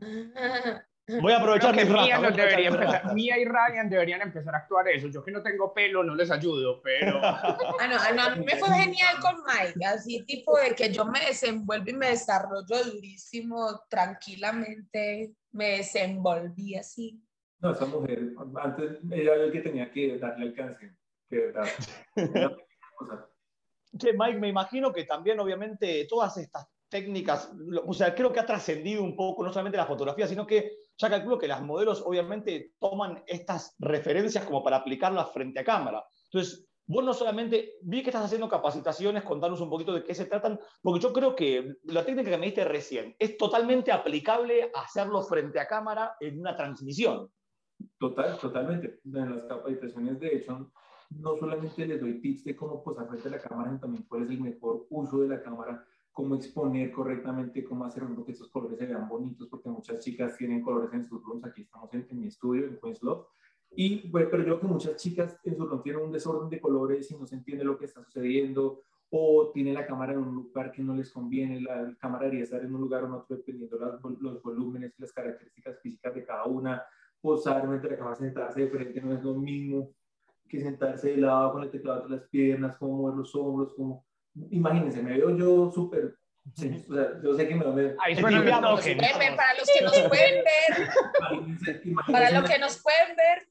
Voy 1.20 1.32
a 1.32 1.38
aprovechar 1.38 1.74
mis 1.74 1.88
Mía, 1.88 2.18
no 2.18 2.30
debería 2.30 2.68
empezar-. 2.68 3.14
Mía 3.14 3.38
y 3.38 3.44
Ryan 3.44 3.88
deberían 3.88 4.20
empezar 4.20 4.54
a 4.54 4.58
actuar 4.58 4.88
eso. 4.88 5.08
Yo 5.08 5.24
que 5.24 5.30
no 5.30 5.42
tengo 5.42 5.72
pelo 5.72 6.04
no 6.04 6.14
les 6.14 6.30
ayudo, 6.30 6.82
pero 6.82 7.18
Ah, 7.22 7.56
no, 7.88 8.14
no, 8.14 8.22
a 8.22 8.36
mí 8.36 8.44
me 8.44 8.56
fue 8.56 8.68
genial 8.68 9.16
con 9.20 9.36
Mike, 9.44 9.84
así 9.86 10.24
tipo 10.24 10.58
de 10.58 10.74
que 10.74 10.92
yo 10.92 11.06
me 11.06 11.20
desenvuelvo 11.20 11.90
y 11.90 11.94
me 11.94 12.10
desarrollo 12.10 12.84
durísimo, 12.84 13.80
tranquilamente, 13.88 15.34
me 15.52 15.78
desenvolví 15.78 16.74
así. 16.74 17.22
No, 17.60 17.72
esa 17.72 17.86
mujer, 17.86 18.34
antes 18.62 18.98
ella 19.10 19.34
era 19.34 19.44
el 19.44 19.52
que 19.52 19.60
tenía 19.60 19.90
que 19.90 20.18
darle 20.18 20.48
alcance, 20.48 20.94
que 21.28 21.36
verdad. 21.36 21.68
Era 22.14 22.48
una 22.48 22.56
cosa. 22.96 23.28
Che, 23.96 24.12
Mike, 24.12 24.38
me 24.38 24.48
imagino 24.48 24.92
que 24.92 25.04
también, 25.04 25.40
obviamente, 25.40 26.06
todas 26.08 26.36
estas 26.36 26.68
técnicas, 26.88 27.52
o 27.84 27.92
sea, 27.92 28.14
creo 28.14 28.32
que 28.32 28.40
ha 28.40 28.46
trascendido 28.46 29.02
un 29.02 29.16
poco 29.16 29.42
no 29.42 29.50
solamente 29.50 29.76
la 29.76 29.86
fotografía, 29.86 30.26
sino 30.26 30.46
que 30.46 30.87
ya 30.98 31.08
calculo 31.08 31.38
que 31.38 31.48
las 31.48 31.62
modelos, 31.62 32.02
obviamente, 32.04 32.74
toman 32.80 33.22
estas 33.26 33.76
referencias 33.78 34.44
como 34.44 34.62
para 34.62 34.78
aplicarlas 34.78 35.32
frente 35.32 35.60
a 35.60 35.64
cámara. 35.64 36.04
Entonces, 36.24 36.68
vos 36.86 37.04
no 37.04 37.14
solamente, 37.14 37.74
vi 37.82 38.02
que 38.02 38.10
estás 38.10 38.24
haciendo 38.24 38.48
capacitaciones, 38.48 39.22
contanos 39.22 39.60
un 39.60 39.70
poquito 39.70 39.92
de 39.92 40.02
qué 40.02 40.14
se 40.14 40.26
tratan, 40.26 40.58
porque 40.82 41.00
yo 41.00 41.12
creo 41.12 41.36
que 41.36 41.76
la 41.84 42.04
técnica 42.04 42.30
que 42.30 42.38
me 42.38 42.46
diste 42.46 42.64
recién 42.64 43.14
es 43.18 43.36
totalmente 43.36 43.92
aplicable 43.92 44.70
a 44.74 44.80
hacerlo 44.82 45.22
frente 45.22 45.60
a 45.60 45.68
cámara 45.68 46.16
en 46.18 46.40
una 46.40 46.56
transmisión. 46.56 47.30
Total, 47.98 48.36
totalmente. 48.38 49.00
En 49.04 49.36
las 49.36 49.44
capacitaciones, 49.44 50.18
de 50.18 50.36
hecho, 50.36 50.72
no 51.10 51.36
solamente 51.36 51.86
les 51.86 52.00
doy 52.00 52.20
tips 52.20 52.44
de 52.44 52.56
cómo 52.56 52.82
posar 52.82 53.06
frente 53.08 53.28
a 53.28 53.32
la 53.32 53.38
cámara, 53.38 53.68
sino 53.68 53.80
también 53.80 54.04
cuál 54.08 54.24
es 54.24 54.30
el 54.30 54.40
mejor 54.40 54.86
uso 54.90 55.20
de 55.20 55.28
la 55.28 55.42
cámara, 55.42 55.86
cómo 56.18 56.34
exponer 56.34 56.90
correctamente, 56.90 57.62
cómo 57.62 57.84
hacer 57.84 58.02
que 58.26 58.32
esos 58.32 58.48
colores 58.48 58.76
se 58.76 58.86
vean 58.86 59.08
bonitos, 59.08 59.46
porque 59.46 59.68
muchas 59.68 60.00
chicas 60.00 60.36
tienen 60.36 60.62
colores 60.62 60.92
en 60.92 61.06
sus 61.06 61.22
rooms. 61.22 61.44
Aquí 61.44 61.62
estamos 61.62 61.94
en, 61.94 62.08
en 62.10 62.20
mi 62.20 62.26
estudio, 62.26 62.66
en 62.66 62.76
Queen's 62.82 63.00
Love. 63.04 63.28
Y, 63.70 64.10
bueno, 64.10 64.26
pero 64.28 64.42
yo 64.42 64.58
creo 64.58 64.60
que 64.62 64.66
muchas 64.66 64.96
chicas 64.96 65.38
en 65.44 65.56
su 65.56 65.64
room 65.64 65.80
tienen 65.80 66.02
un 66.02 66.10
desorden 66.10 66.50
de 66.50 66.60
colores 66.60 67.08
y 67.12 67.16
no 67.16 67.24
se 67.24 67.36
entiende 67.36 67.62
lo 67.62 67.78
que 67.78 67.84
está 67.84 68.02
sucediendo, 68.02 68.82
o 69.10 69.52
tienen 69.54 69.74
la 69.74 69.86
cámara 69.86 70.12
en 70.14 70.18
un 70.18 70.34
lugar 70.34 70.72
que 70.72 70.82
no 70.82 70.92
les 70.96 71.12
conviene, 71.12 71.60
la 71.60 71.96
cámara 72.00 72.24
debería 72.24 72.42
estar 72.42 72.64
en 72.64 72.74
un 72.74 72.80
lugar 72.80 73.04
o 73.04 73.06
en 73.06 73.12
otro, 73.12 73.36
dependiendo 73.36 73.78
las, 73.78 74.20
los 74.20 74.42
volúmenes 74.42 74.98
y 74.98 75.02
las 75.02 75.12
características 75.12 75.78
físicas 75.80 76.16
de 76.16 76.24
cada 76.24 76.46
una 76.46 76.82
posar 77.20 77.68
mientras 77.68 77.92
la 77.92 77.96
cámara 77.96 78.16
sentarse 78.16 78.62
de 78.62 78.68
frente 78.68 79.00
no 79.00 79.12
es 79.12 79.22
lo 79.22 79.34
mismo 79.34 79.92
que 80.48 80.60
sentarse 80.60 81.10
de 81.10 81.18
lado 81.18 81.52
con 81.52 81.62
el 81.62 81.70
teclado 81.70 82.02
entre 82.02 82.16
las 82.16 82.28
piernas, 82.28 82.76
cómo 82.76 82.96
mover 82.96 83.18
los 83.18 83.34
hombros, 83.36 83.72
como 83.74 84.07
imagínense, 84.50 85.02
me 85.02 85.14
veo 85.16 85.36
yo 85.36 85.70
súper, 85.70 86.16
sí, 86.54 86.84
o 86.88 86.94
sea, 86.94 87.20
yo 87.22 87.34
sé 87.34 87.48
que 87.48 87.54
me 87.54 87.96
ahí 88.00 88.12
El 88.12 88.18
suenan 88.20 88.44
los 88.44 88.44
tipeamos, 88.44 88.80
toques. 88.80 88.98
Ven, 88.98 89.18
ven, 89.18 89.36
para 89.36 89.54
los 89.54 89.68
que 89.68 89.82
nos 89.82 90.08
pueden 90.08 90.44
ver, 90.44 90.88
imagínense, 91.20 91.80
imagínense 91.84 92.12
para 92.12 92.30
los 92.30 92.50
que 92.50 92.58
nos 92.58 92.82
pueden 92.82 93.16
ver. 93.16 93.48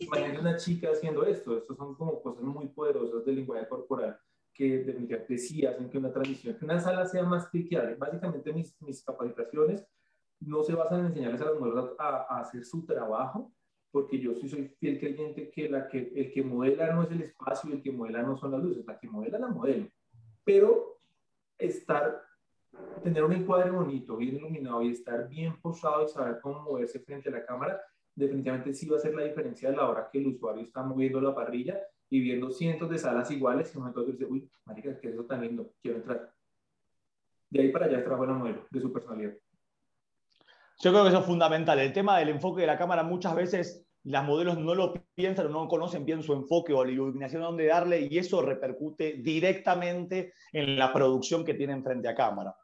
imagínense 0.00 0.40
una 0.40 0.56
chica 0.56 0.90
haciendo 0.90 1.24
esto, 1.24 1.58
estos 1.58 1.76
son 1.76 1.94
como 1.94 2.22
cosas 2.22 2.42
muy 2.42 2.68
poderosas 2.68 3.24
del 3.24 3.36
lenguaje 3.36 3.68
corporal 3.68 4.18
que 4.54 4.84
definitivamente 4.84 5.38
sí 5.38 5.64
hacen 5.64 5.88
que 5.88 5.98
una 5.98 6.12
transmisión, 6.12 6.56
que 6.56 6.64
una 6.64 6.78
sala 6.78 7.06
sea 7.06 7.24
más 7.24 7.48
cliqueable. 7.48 7.94
Básicamente 7.94 8.52
mis, 8.52 8.80
mis 8.82 9.02
capacitaciones 9.02 9.86
no 10.40 10.62
se 10.62 10.74
basan 10.74 11.00
en 11.00 11.06
enseñarles 11.06 11.40
a 11.40 11.46
las 11.46 11.58
mujeres 11.58 11.90
a, 11.98 12.26
a 12.28 12.40
hacer 12.40 12.64
su 12.64 12.84
trabajo, 12.84 13.52
porque 13.90 14.18
yo 14.18 14.34
sí 14.34 14.48
soy 14.48 14.68
fiel 14.78 14.98
creyente 14.98 15.50
que, 15.50 15.68
la 15.68 15.88
que 15.88 16.12
el 16.14 16.32
que 16.32 16.42
modela 16.42 16.92
no 16.92 17.02
es 17.02 17.10
el 17.10 17.22
espacio 17.22 17.70
y 17.70 17.74
el 17.74 17.82
que 17.82 17.92
modela 17.92 18.22
no 18.22 18.36
son 18.36 18.52
las 18.52 18.62
luces, 18.62 18.84
la 18.86 18.98
que 18.98 19.08
modela 19.08 19.38
la 19.38 19.48
modelo. 19.48 19.88
Pero 20.44 20.98
estar, 21.58 22.22
tener 23.02 23.24
un 23.24 23.32
encuadre 23.32 23.70
bonito, 23.70 24.16
bien 24.16 24.36
iluminado 24.36 24.82
y 24.82 24.90
estar 24.90 25.28
bien 25.28 25.60
posado 25.60 26.04
y 26.04 26.08
saber 26.08 26.40
cómo 26.40 26.60
moverse 26.60 27.00
frente 27.00 27.28
a 27.28 27.32
la 27.32 27.46
cámara, 27.46 27.80
definitivamente 28.14 28.74
sí 28.74 28.88
va 28.88 28.96
a 28.96 28.98
hacer 28.98 29.14
la 29.14 29.24
diferencia 29.24 29.68
a 29.68 29.72
la 29.72 29.88
hora 29.88 30.08
que 30.10 30.18
el 30.18 30.26
usuario 30.26 30.62
está 30.62 30.82
moviendo 30.82 31.20
la 31.20 31.34
parrilla 31.34 31.80
y 32.10 32.20
viendo 32.20 32.50
cientos 32.50 32.90
de 32.90 32.98
salas 32.98 33.30
iguales 33.30 33.72
y 33.72 33.78
un 33.78 33.84
momento 33.84 34.04
dice, 34.04 34.26
uy, 34.26 34.50
marica, 34.66 34.98
que 34.98 35.08
eso 35.08 35.24
tan 35.24 35.40
lindo, 35.40 35.72
quiero 35.80 35.98
entrar. 35.98 36.32
De 37.48 37.60
ahí 37.60 37.68
para 37.70 37.86
allá 37.86 37.98
es 37.98 38.04
trabajo 38.04 38.26
de 38.26 38.32
la 38.32 38.38
modelo, 38.38 38.66
de 38.70 38.80
su 38.80 38.92
personalidad. 38.92 39.32
Yo 40.80 40.90
creo 40.90 41.02
que 41.04 41.08
eso 41.10 41.20
es 41.20 41.26
fundamental. 41.26 41.78
El 41.78 41.92
tema 41.92 42.18
del 42.18 42.30
enfoque 42.30 42.62
de 42.62 42.66
la 42.66 42.76
cámara 42.76 43.02
muchas 43.02 43.34
veces 43.34 43.86
las 44.04 44.24
modelos 44.24 44.58
no 44.58 44.74
lo 44.74 44.94
piensan 45.14 45.46
o 45.46 45.48
no 45.50 45.68
conocen 45.68 46.04
bien 46.04 46.22
su 46.22 46.32
enfoque 46.32 46.72
o 46.72 46.84
la 46.84 46.90
iluminación 46.90 47.42
a 47.42 47.46
dónde 47.46 47.66
darle 47.66 48.08
y 48.10 48.18
eso 48.18 48.42
repercute 48.42 49.14
directamente 49.18 50.32
en 50.52 50.76
la 50.76 50.92
producción 50.92 51.44
que 51.44 51.54
tienen 51.54 51.84
frente 51.84 52.08
a 52.08 52.14
cámara. 52.14 52.56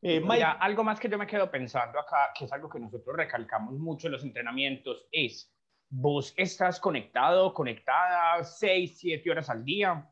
Eh, 0.00 0.20
Mike, 0.20 0.34
Mira, 0.34 0.52
algo 0.52 0.84
más 0.84 1.00
que 1.00 1.08
yo 1.08 1.16
me 1.16 1.26
quedo 1.26 1.50
pensando 1.50 1.98
acá, 1.98 2.30
que 2.38 2.44
es 2.44 2.52
algo 2.52 2.68
que 2.68 2.78
nosotros 2.78 3.16
recalcamos 3.16 3.74
mucho 3.74 4.06
en 4.06 4.12
los 4.12 4.22
entrenamientos, 4.22 5.08
es 5.10 5.50
vos 5.88 6.34
estás 6.36 6.78
conectado, 6.78 7.54
conectada 7.54 8.44
6, 8.44 8.98
7 8.98 9.30
horas 9.30 9.48
al 9.48 9.64
día, 9.64 10.08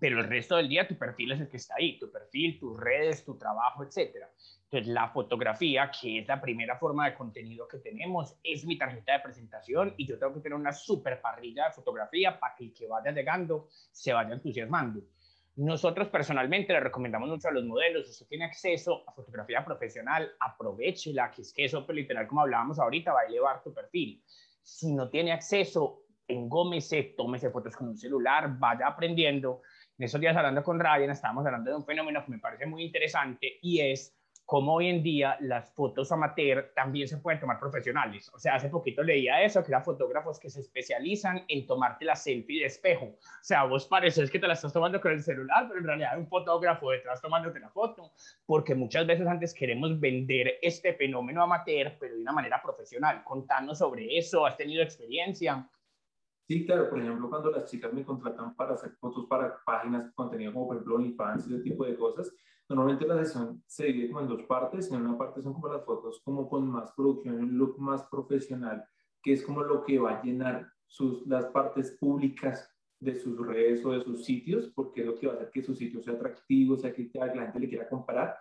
pero 0.00 0.18
el 0.18 0.28
resto 0.28 0.56
del 0.56 0.68
día 0.68 0.88
tu 0.88 0.98
perfil 0.98 1.32
es 1.32 1.40
el 1.40 1.48
que 1.48 1.58
está 1.58 1.74
ahí, 1.78 1.98
tu 1.98 2.10
perfil, 2.10 2.58
tus 2.58 2.78
redes, 2.78 3.24
tu 3.24 3.38
trabajo, 3.38 3.84
etcétera. 3.84 4.30
Entonces, 4.72 4.94
la 4.94 5.08
fotografía, 5.08 5.90
que 5.90 6.20
es 6.20 6.28
la 6.28 6.40
primera 6.40 6.78
forma 6.78 7.08
de 7.08 7.16
contenido 7.16 7.66
que 7.66 7.78
tenemos, 7.78 8.36
es 8.44 8.64
mi 8.64 8.78
tarjeta 8.78 9.14
de 9.14 9.18
presentación 9.18 9.94
y 9.96 10.06
yo 10.06 10.16
tengo 10.16 10.34
que 10.34 10.40
tener 10.40 10.56
una 10.56 10.72
super 10.72 11.20
parrilla 11.20 11.64
de 11.64 11.72
fotografía 11.72 12.38
para 12.38 12.54
que 12.54 12.64
el 12.66 12.72
que 12.72 12.86
vaya 12.86 13.10
llegando 13.10 13.66
se 13.90 14.12
vaya 14.12 14.32
entusiasmando. 14.32 15.00
Nosotros 15.56 16.06
personalmente 16.08 16.72
le 16.72 16.78
recomendamos 16.78 17.28
mucho 17.28 17.48
a 17.48 17.50
los 17.50 17.64
modelos, 17.64 18.08
usted 18.08 18.26
tiene 18.28 18.44
acceso 18.44 19.02
a 19.08 19.12
fotografía 19.12 19.64
profesional, 19.64 20.30
aprovechela, 20.38 21.32
que 21.32 21.42
es 21.42 21.52
que 21.52 21.64
eso, 21.64 21.84
pues, 21.84 21.96
literal, 21.96 22.28
como 22.28 22.42
hablábamos 22.42 22.78
ahorita, 22.78 23.12
va 23.12 23.22
a 23.22 23.26
elevar 23.26 23.64
tu 23.64 23.74
perfil. 23.74 24.22
Si 24.62 24.92
no 24.92 25.10
tiene 25.10 25.32
acceso, 25.32 26.04
engómese, 26.28 27.14
tómese 27.16 27.50
fotos 27.50 27.74
con 27.74 27.88
un 27.88 27.98
celular, 27.98 28.56
vaya 28.56 28.86
aprendiendo. 28.86 29.62
En 29.98 30.04
esos 30.04 30.20
días 30.20 30.36
hablando 30.36 30.62
con 30.62 30.78
Ryan, 30.78 31.10
estábamos 31.10 31.44
hablando 31.44 31.72
de 31.72 31.76
un 31.76 31.84
fenómeno 31.84 32.24
que 32.24 32.30
me 32.30 32.38
parece 32.38 32.66
muy 32.66 32.84
interesante 32.84 33.58
y 33.60 33.80
es 33.80 34.19
cómo 34.50 34.74
hoy 34.74 34.88
en 34.88 35.00
día 35.00 35.36
las 35.42 35.72
fotos 35.74 36.10
amateur 36.10 36.72
también 36.74 37.06
se 37.06 37.18
pueden 37.18 37.38
tomar 37.38 37.60
profesionales. 37.60 38.28
O 38.34 38.38
sea, 38.40 38.56
hace 38.56 38.68
poquito 38.68 39.00
leía 39.00 39.40
eso, 39.44 39.62
que 39.62 39.70
eran 39.70 39.84
fotógrafos 39.84 40.40
que 40.40 40.50
se 40.50 40.58
especializan 40.58 41.44
en 41.46 41.68
tomarte 41.68 42.04
la 42.04 42.16
selfie 42.16 42.58
de 42.58 42.66
espejo. 42.66 43.04
O 43.04 43.42
sea, 43.42 43.62
vos 43.62 43.86
pareces 43.86 44.28
que 44.28 44.40
te 44.40 44.48
la 44.48 44.54
estás 44.54 44.72
tomando 44.72 45.00
con 45.00 45.12
el 45.12 45.22
celular, 45.22 45.66
pero 45.68 45.78
en 45.78 45.86
realidad 45.86 46.14
hay 46.14 46.18
un 46.18 46.26
fotógrafo 46.26 46.90
detrás 46.90 47.22
tomándote 47.22 47.60
la 47.60 47.68
foto, 47.68 48.10
porque 48.44 48.74
muchas 48.74 49.06
veces 49.06 49.24
antes 49.28 49.54
queremos 49.54 50.00
vender 50.00 50.58
este 50.62 50.94
fenómeno 50.94 51.44
amateur, 51.44 51.96
pero 52.00 52.16
de 52.16 52.20
una 52.20 52.32
manera 52.32 52.60
profesional. 52.60 53.22
Contanos 53.22 53.78
sobre 53.78 54.18
eso, 54.18 54.44
¿has 54.44 54.56
tenido 54.56 54.82
experiencia? 54.82 55.64
Sí, 56.48 56.66
claro, 56.66 56.90
por 56.90 56.98
ejemplo, 56.98 57.30
cuando 57.30 57.52
las 57.52 57.70
chicas 57.70 57.92
me 57.92 58.04
contratan 58.04 58.56
para 58.56 58.74
hacer 58.74 58.90
fotos 58.98 59.26
para 59.28 59.62
páginas 59.64 60.10
contenido 60.16 60.52
como 60.52 60.66
por 60.66 60.74
ejemplo 60.74 60.96
OnlyFans 60.96 61.46
ese 61.46 61.60
tipo 61.60 61.84
de 61.84 61.94
cosas, 61.94 62.34
normalmente 62.70 63.06
la 63.06 63.24
sesión 63.24 63.62
se 63.66 63.86
divide 63.86 64.08
como 64.08 64.20
en 64.20 64.28
dos 64.28 64.42
partes. 64.44 64.90
En 64.90 65.02
una 65.02 65.18
parte 65.18 65.42
son 65.42 65.54
como 65.54 65.68
las 65.68 65.84
fotos 65.84 66.20
como 66.24 66.48
con 66.48 66.68
más 66.68 66.92
producción, 66.92 67.36
un 67.36 67.58
look 67.58 67.78
más 67.78 68.04
profesional, 68.04 68.84
que 69.22 69.32
es 69.32 69.44
como 69.44 69.62
lo 69.62 69.84
que 69.84 69.98
va 69.98 70.18
a 70.18 70.22
llenar 70.22 70.72
sus, 70.86 71.26
las 71.26 71.46
partes 71.46 71.96
públicas 71.98 72.70
de 73.00 73.16
sus 73.16 73.38
redes 73.44 73.84
o 73.84 73.92
de 73.92 74.02
sus 74.02 74.24
sitios, 74.24 74.70
porque 74.74 75.00
es 75.00 75.06
lo 75.06 75.18
que 75.18 75.26
va 75.26 75.32
a 75.32 75.36
hacer 75.36 75.50
que 75.50 75.62
su 75.62 75.74
sitio 75.74 76.00
sea 76.02 76.14
atractivo, 76.14 76.76
sea 76.76 76.92
que 76.92 77.10
la 77.12 77.42
gente 77.42 77.60
le 77.60 77.68
quiera 77.68 77.88
comparar. 77.88 78.36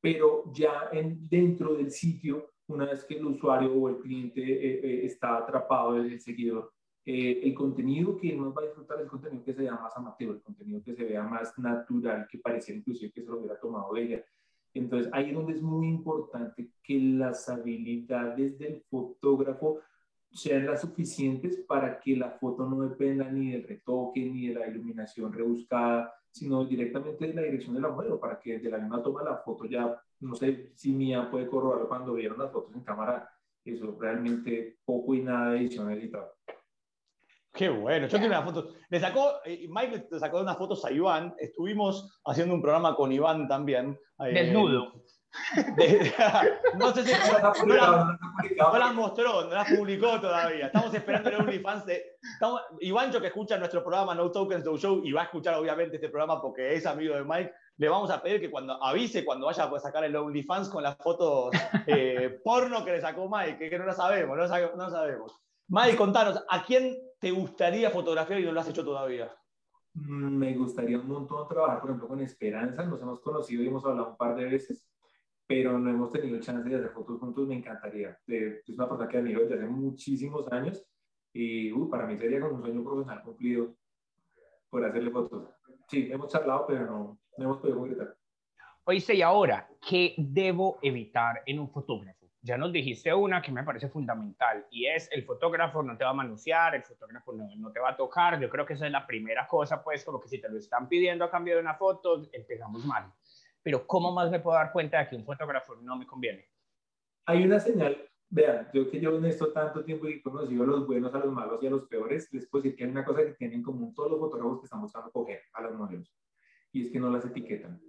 Pero 0.00 0.44
ya 0.52 0.88
en, 0.92 1.28
dentro 1.28 1.74
del 1.74 1.90
sitio, 1.90 2.50
una 2.68 2.86
vez 2.86 3.04
que 3.04 3.14
el 3.14 3.26
usuario 3.26 3.72
o 3.72 3.88
el 3.88 3.96
cliente 3.98 4.40
eh, 4.42 4.80
eh, 4.82 5.06
está 5.06 5.38
atrapado, 5.38 5.96
el 5.96 6.20
seguidor, 6.20 6.72
eh, 7.04 7.40
el 7.42 7.54
contenido 7.54 8.16
que 8.16 8.32
más 8.34 8.54
va 8.56 8.62
a 8.62 8.66
disfrutar 8.66 8.98
es 8.98 9.04
el 9.04 9.10
contenido 9.10 9.44
que 9.44 9.54
se 9.54 9.62
vea 9.62 9.74
más 9.74 9.96
amateur, 9.96 10.36
el 10.36 10.42
contenido 10.42 10.82
que 10.82 10.94
se 10.94 11.04
vea 11.04 11.22
más 11.22 11.58
natural, 11.58 12.26
que 12.30 12.38
pareciera 12.38 12.78
inclusive 12.78 13.12
que 13.12 13.22
se 13.22 13.28
lo 13.28 13.38
hubiera 13.38 13.58
tomado 13.58 13.96
ella. 13.96 14.24
Entonces, 14.74 15.10
ahí 15.12 15.30
es 15.30 15.34
donde 15.34 15.54
es 15.54 15.62
muy 15.62 15.88
importante 15.88 16.70
que 16.82 16.98
las 16.98 17.48
habilidades 17.48 18.58
del 18.58 18.82
fotógrafo 18.88 19.80
sean 20.30 20.66
las 20.66 20.80
suficientes 20.80 21.58
para 21.66 22.00
que 22.00 22.16
la 22.16 22.30
foto 22.30 22.66
no 22.66 22.80
dependa 22.88 23.30
ni 23.30 23.50
del 23.50 23.64
retoque, 23.64 24.20
ni 24.24 24.48
de 24.48 24.54
la 24.54 24.66
iluminación 24.66 25.32
rebuscada, 25.32 26.14
sino 26.30 26.64
directamente 26.64 27.26
de 27.26 27.34
la 27.34 27.42
dirección 27.42 27.74
de 27.74 27.82
la 27.82 27.90
modelo, 27.90 28.18
para 28.18 28.40
que 28.40 28.58
de 28.58 28.70
la 28.70 28.78
misma 28.78 29.02
toma 29.02 29.22
la 29.22 29.36
foto 29.36 29.66
ya, 29.66 30.00
no 30.20 30.34
sé 30.34 30.72
si 30.74 30.92
Mía 30.92 31.30
puede 31.30 31.46
corroborar 31.46 31.86
cuando 31.86 32.14
vieron 32.14 32.38
las 32.38 32.50
fotos 32.50 32.74
en 32.74 32.82
cámara, 32.82 33.28
eso 33.64 33.96
realmente 34.00 34.78
poco 34.84 35.14
y 35.14 35.22
nada 35.22 35.52
de 35.52 35.58
edición 35.58 35.90
editada. 35.90 36.32
Qué 37.52 37.68
bueno. 37.68 38.06
Yo 38.06 38.18
tengo 38.18 38.28
una 38.28 38.42
foto. 38.42 38.70
Le 38.88 38.98
sacó, 38.98 39.40
eh, 39.44 39.66
Mike 39.68 40.08
le 40.10 40.18
sacó 40.18 40.40
unas 40.40 40.56
fotos 40.56 40.84
a 40.84 40.90
Iván. 40.90 41.34
Estuvimos 41.38 42.20
haciendo 42.24 42.54
un 42.54 42.62
programa 42.62 42.94
con 42.94 43.12
Iván 43.12 43.46
también. 43.46 43.98
Eh, 44.20 44.32
Desnudo. 44.32 44.92
no 46.78 46.92
sé 46.92 47.04
si 47.04 47.12
no, 47.66 48.78
las 48.78 48.94
mostró, 48.94 49.44
no 49.44 49.50
las 49.50 49.70
publicó 49.70 50.20
todavía. 50.20 50.66
Estamos 50.66 50.94
esperando 50.94 51.30
el 51.30 51.36
OnlyFans 51.36 51.86
de. 51.86 52.02
Estamos, 52.34 52.60
Ivancho, 52.80 53.20
que 53.20 53.28
escucha 53.28 53.58
nuestro 53.58 53.82
programa 53.82 54.14
No 54.14 54.30
Tokens 54.30 54.64
No 54.64 54.76
Show 54.76 55.02
y 55.04 55.12
va 55.12 55.22
a 55.22 55.24
escuchar 55.24 55.54
obviamente 55.54 55.96
este 55.96 56.08
programa 56.08 56.40
porque 56.40 56.74
es 56.74 56.86
amigo 56.86 57.14
de 57.14 57.24
Mike, 57.24 57.52
le 57.78 57.88
vamos 57.88 58.10
a 58.10 58.22
pedir 58.22 58.40
que 58.40 58.50
cuando 58.50 58.82
avise 58.82 59.24
cuando 59.24 59.46
vaya 59.46 59.64
a 59.64 59.80
sacar 59.80 60.04
el 60.04 60.14
OnlyFans 60.14 60.68
con 60.68 60.82
las 60.82 60.96
fotos 60.98 61.50
eh, 61.86 62.38
porno 62.44 62.84
que 62.84 62.92
le 62.92 63.00
sacó 63.00 63.28
Mike, 63.30 63.70
que, 63.70 63.78
no 63.78 63.86
lo 63.86 63.94
sabemos, 63.94 64.36
no, 64.36 64.76
no 64.76 64.90
sabemos. 64.90 65.34
Mike, 65.68 65.96
contanos, 65.96 66.44
¿a 66.50 66.62
quién 66.62 66.94
te 67.22 67.30
gustaría 67.30 67.88
fotografiar 67.88 68.40
y 68.40 68.44
no 68.44 68.52
lo 68.52 68.60
has 68.60 68.68
hecho 68.68 68.84
todavía? 68.84 69.34
Mm, 69.94 70.36
me 70.36 70.54
gustaría 70.54 70.98
un 70.98 71.08
montón 71.08 71.48
trabajar, 71.48 71.80
por 71.80 71.88
ejemplo, 71.88 72.08
con 72.08 72.20
Esperanza. 72.20 72.84
Nos 72.84 73.00
hemos 73.00 73.20
conocido 73.20 73.62
y 73.62 73.68
hemos 73.68 73.84
hablado 73.86 74.10
un 74.10 74.16
par 74.18 74.36
de 74.36 74.44
veces 74.44 74.92
pero 75.52 75.78
no 75.78 75.90
hemos 75.90 76.10
tenido 76.10 76.40
chance 76.40 76.66
de 76.66 76.76
hacer 76.76 76.90
fotos 76.90 77.20
juntos, 77.20 77.46
me 77.46 77.56
encantaría. 77.56 78.18
Es 78.26 78.68
una 78.70 78.88
persona 78.88 79.06
que 79.06 79.18
admiro 79.18 79.42
desde 79.42 79.56
hace 79.56 79.66
muchísimos 79.66 80.50
años 80.50 80.82
y 81.30 81.70
uh, 81.72 81.90
para 81.90 82.06
mí 82.06 82.16
sería 82.16 82.40
como 82.40 82.54
un 82.54 82.62
sueño 82.62 82.82
profesional 82.82 83.22
cumplido 83.22 83.74
por 84.70 84.82
hacerle 84.82 85.10
fotos. 85.10 85.50
Sí, 85.88 86.08
hemos 86.10 86.32
charlado, 86.32 86.64
pero 86.66 86.86
no, 86.86 87.18
no 87.36 87.44
hemos 87.44 87.58
podido 87.58 87.78
concretar. 87.78 88.16
Oíste, 88.84 89.14
y 89.14 89.20
ahora, 89.20 89.68
¿qué 89.86 90.14
debo 90.16 90.78
evitar 90.80 91.42
en 91.44 91.58
un 91.58 91.68
fotógrafo? 91.70 92.21
Ya 92.44 92.58
nos 92.58 92.72
dijiste 92.72 93.14
una 93.14 93.40
que 93.40 93.52
me 93.52 93.62
parece 93.62 93.88
fundamental 93.88 94.66
y 94.70 94.86
es 94.86 95.08
el 95.12 95.24
fotógrafo 95.24 95.82
no 95.82 95.96
te 95.96 96.04
va 96.04 96.10
a 96.10 96.14
manusear, 96.14 96.74
el 96.74 96.82
fotógrafo 96.82 97.32
no, 97.32 97.48
no, 97.56 97.70
te 97.70 97.78
va 97.78 97.90
a 97.90 97.96
tocar. 97.96 98.40
Yo 98.40 98.50
creo 98.50 98.66
que 98.66 98.74
esa 98.74 98.86
es 98.86 98.92
la 98.92 99.06
primera 99.06 99.46
cosa, 99.46 99.82
pues, 99.82 100.04
como 100.04 100.20
que 100.20 100.28
si 100.28 100.40
te 100.40 100.48
lo 100.48 100.58
están 100.58 100.88
pidiendo 100.88 101.24
a 101.24 101.30
cambio 101.30 101.54
de 101.54 101.60
una 101.60 101.74
foto, 101.74 102.28
empezamos 102.32 102.84
mal 102.84 103.12
pero 103.62 103.86
¿cómo 103.86 104.12
más 104.12 104.30
me 104.30 104.40
puedo 104.40 104.56
dar 104.56 104.72
cuenta 104.72 104.98
de 104.98 105.08
que 105.08 105.16
un 105.16 105.24
fotógrafo 105.24 105.76
no 105.76 105.96
me 105.96 106.06
conviene? 106.06 106.48
Hay 107.26 107.44
una 107.44 107.60
señal, 107.60 107.96
vean, 108.28 108.68
yo 108.74 108.90
que 108.90 108.98
llevo 108.98 109.18
en 109.18 109.26
esto 109.26 109.52
tanto 109.52 109.84
tiempo 109.84 110.08
y 110.08 110.14
he 110.14 110.22
conocido 110.22 110.64
a 110.64 110.66
los 110.66 110.86
buenos, 110.86 111.14
a 111.14 111.18
los 111.18 111.32
malos 111.32 111.62
y 111.62 111.66
a 111.68 111.70
los 111.70 111.86
peores, 111.86 112.28
les 112.32 112.48
puedo 112.48 112.62
decir 112.62 112.76
que 112.76 112.84
hay 112.84 112.90
una 112.90 113.04
cosa 113.04 113.24
que 113.24 113.34
tienen 113.34 113.58
en 113.58 113.62
común 113.62 113.94
todos 113.94 114.10
los 114.10 114.20
fotógrafos 114.20 114.60
que 114.60 114.64
están 114.64 114.80
buscando 114.80 115.12
coger 115.12 115.42
a 115.52 115.62
los 115.62 115.74
modelos, 115.74 116.12
y 116.72 116.86
es 116.86 116.92
que 116.92 116.98
no 116.98 117.10
las 117.10 117.24
etiquetan. 117.24 117.80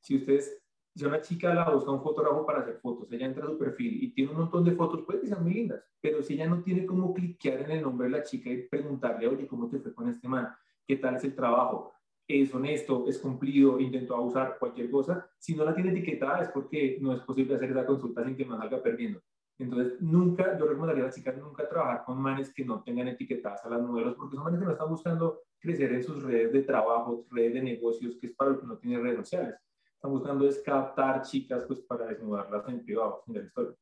Si 0.00 0.16
ustedes, 0.16 0.62
si 0.98 1.04
una 1.04 1.20
chica 1.20 1.54
la 1.54 1.70
busca 1.70 1.90
un 1.92 2.02
fotógrafo 2.02 2.44
para 2.44 2.60
hacer 2.60 2.78
fotos, 2.80 3.10
ella 3.12 3.26
entra 3.26 3.44
a 3.44 3.48
su 3.48 3.56
perfil 3.56 4.02
y 4.02 4.12
tiene 4.12 4.32
un 4.32 4.38
montón 4.38 4.64
de 4.64 4.72
fotos, 4.72 5.02
puede 5.02 5.20
que 5.20 5.28
sean 5.28 5.44
muy 5.44 5.54
lindas, 5.54 5.84
pero 6.00 6.22
si 6.22 6.34
ella 6.34 6.48
no 6.48 6.62
tiene 6.62 6.84
cómo 6.84 7.14
cliquear 7.14 7.60
en 7.60 7.70
el 7.70 7.82
nombre 7.82 8.08
de 8.08 8.18
la 8.18 8.22
chica 8.24 8.50
y 8.50 8.68
preguntarle, 8.68 9.28
oye, 9.28 9.46
¿cómo 9.46 9.68
te 9.68 9.78
fue 9.78 9.94
con 9.94 10.08
este 10.08 10.26
man? 10.28 10.48
¿Qué 10.86 10.96
tal 10.96 11.16
es 11.16 11.24
el 11.24 11.34
trabajo? 11.34 11.92
es 12.28 12.54
honesto, 12.54 13.06
es 13.08 13.18
cumplido, 13.18 13.80
intentó 13.80 14.14
abusar, 14.14 14.58
cualquier 14.58 14.90
cosa, 14.90 15.30
si 15.38 15.56
no 15.56 15.64
la 15.64 15.74
tiene 15.74 15.90
etiquetada 15.92 16.42
es 16.42 16.50
porque 16.50 16.98
no 17.00 17.14
es 17.14 17.20
posible 17.22 17.54
hacer 17.54 17.70
esa 17.70 17.86
consulta 17.86 18.22
sin 18.22 18.36
que 18.36 18.44
me 18.44 18.56
salga 18.58 18.82
perdiendo. 18.82 19.22
Entonces, 19.58 20.00
nunca, 20.00 20.56
yo 20.58 20.66
recomendaría 20.66 21.04
a 21.04 21.06
las 21.06 21.16
chicas 21.16 21.36
nunca 21.38 21.68
trabajar 21.68 22.04
con 22.04 22.20
manes 22.20 22.52
que 22.52 22.64
no 22.64 22.82
tengan 22.82 23.08
etiquetadas 23.08 23.64
a 23.64 23.70
las 23.70 23.80
modelos, 23.80 24.14
porque 24.14 24.36
son 24.36 24.44
manes 24.44 24.60
que 24.60 24.66
no 24.66 24.72
están 24.72 24.90
buscando 24.90 25.40
crecer 25.58 25.92
en 25.92 26.02
sus 26.02 26.22
redes 26.22 26.52
de 26.52 26.62
trabajo, 26.62 27.26
redes 27.30 27.54
de 27.54 27.62
negocios, 27.62 28.16
que 28.20 28.28
es 28.28 28.34
para 28.34 28.50
lo 28.50 28.60
que 28.60 28.66
no 28.66 28.76
tiene 28.76 29.00
redes 29.00 29.16
sociales. 29.16 29.54
Están 29.98 30.12
buscando 30.12 30.46
es 30.46 30.60
captar 30.60 31.22
chicas 31.22 31.64
pues, 31.66 31.80
para 31.80 32.06
desnudarlas 32.06 32.68
en 32.68 32.84
privado, 32.84 33.24
la 33.26 33.42
historia. 33.42 33.74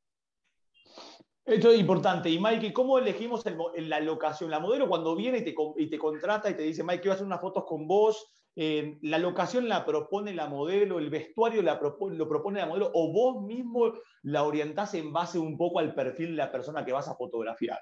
Esto 1.45 1.71
es 1.71 1.79
importante. 1.79 2.31
Y 2.31 2.41
Mike, 2.41 2.73
¿cómo 2.73 2.99
elegimos 2.99 3.45
la 3.77 4.01
locación? 4.01 4.51
La 4.51 4.59
modelo 4.59 4.89
cuando 4.89 5.15
viene 5.15 5.39
y 5.39 5.45
te, 5.45 5.55
y 5.77 5.91
te 5.91 5.99
contrata 5.99 6.49
y 6.49 6.55
te 6.55 6.63
dice, 6.63 6.83
Mike, 6.83 7.03
quiero 7.03 7.13
hacer 7.13 7.27
unas 7.27 7.43
fotos 7.43 7.67
con 7.67 7.87
vos, 7.87 8.33
eh, 8.57 8.99
la 9.03 9.19
locación 9.19 9.69
la 9.69 9.85
propone 9.85 10.33
la 10.33 10.49
modelo, 10.49 10.99
el 10.99 11.11
vestuario 11.11 11.61
la 11.61 11.79
lo 11.79 12.29
propone 12.29 12.61
la 12.61 12.67
modelo, 12.67 12.91
o 12.95 13.13
vos 13.13 13.45
mismo 13.45 13.93
la 14.23 14.45
orientás 14.45 14.95
en 14.95 15.13
base 15.13 15.39
un 15.39 15.59
poco 15.59 15.81
al 15.81 15.95
perfil 15.95 16.31
de 16.31 16.37
la 16.37 16.51
persona 16.51 16.83
que 16.83 16.93
vas 16.93 17.09
a 17.09 17.15
fotografiar. 17.15 17.79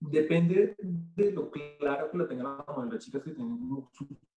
Depende 0.00 0.74
de 0.78 1.32
lo 1.32 1.50
claro 1.50 2.10
que 2.10 2.16
lo 2.16 2.26
tengan 2.26 2.56
la 2.56 2.64
modelo. 2.74 2.94
Las 2.94 3.04
chicas 3.04 3.22
que 3.22 3.32
tienen 3.32 3.60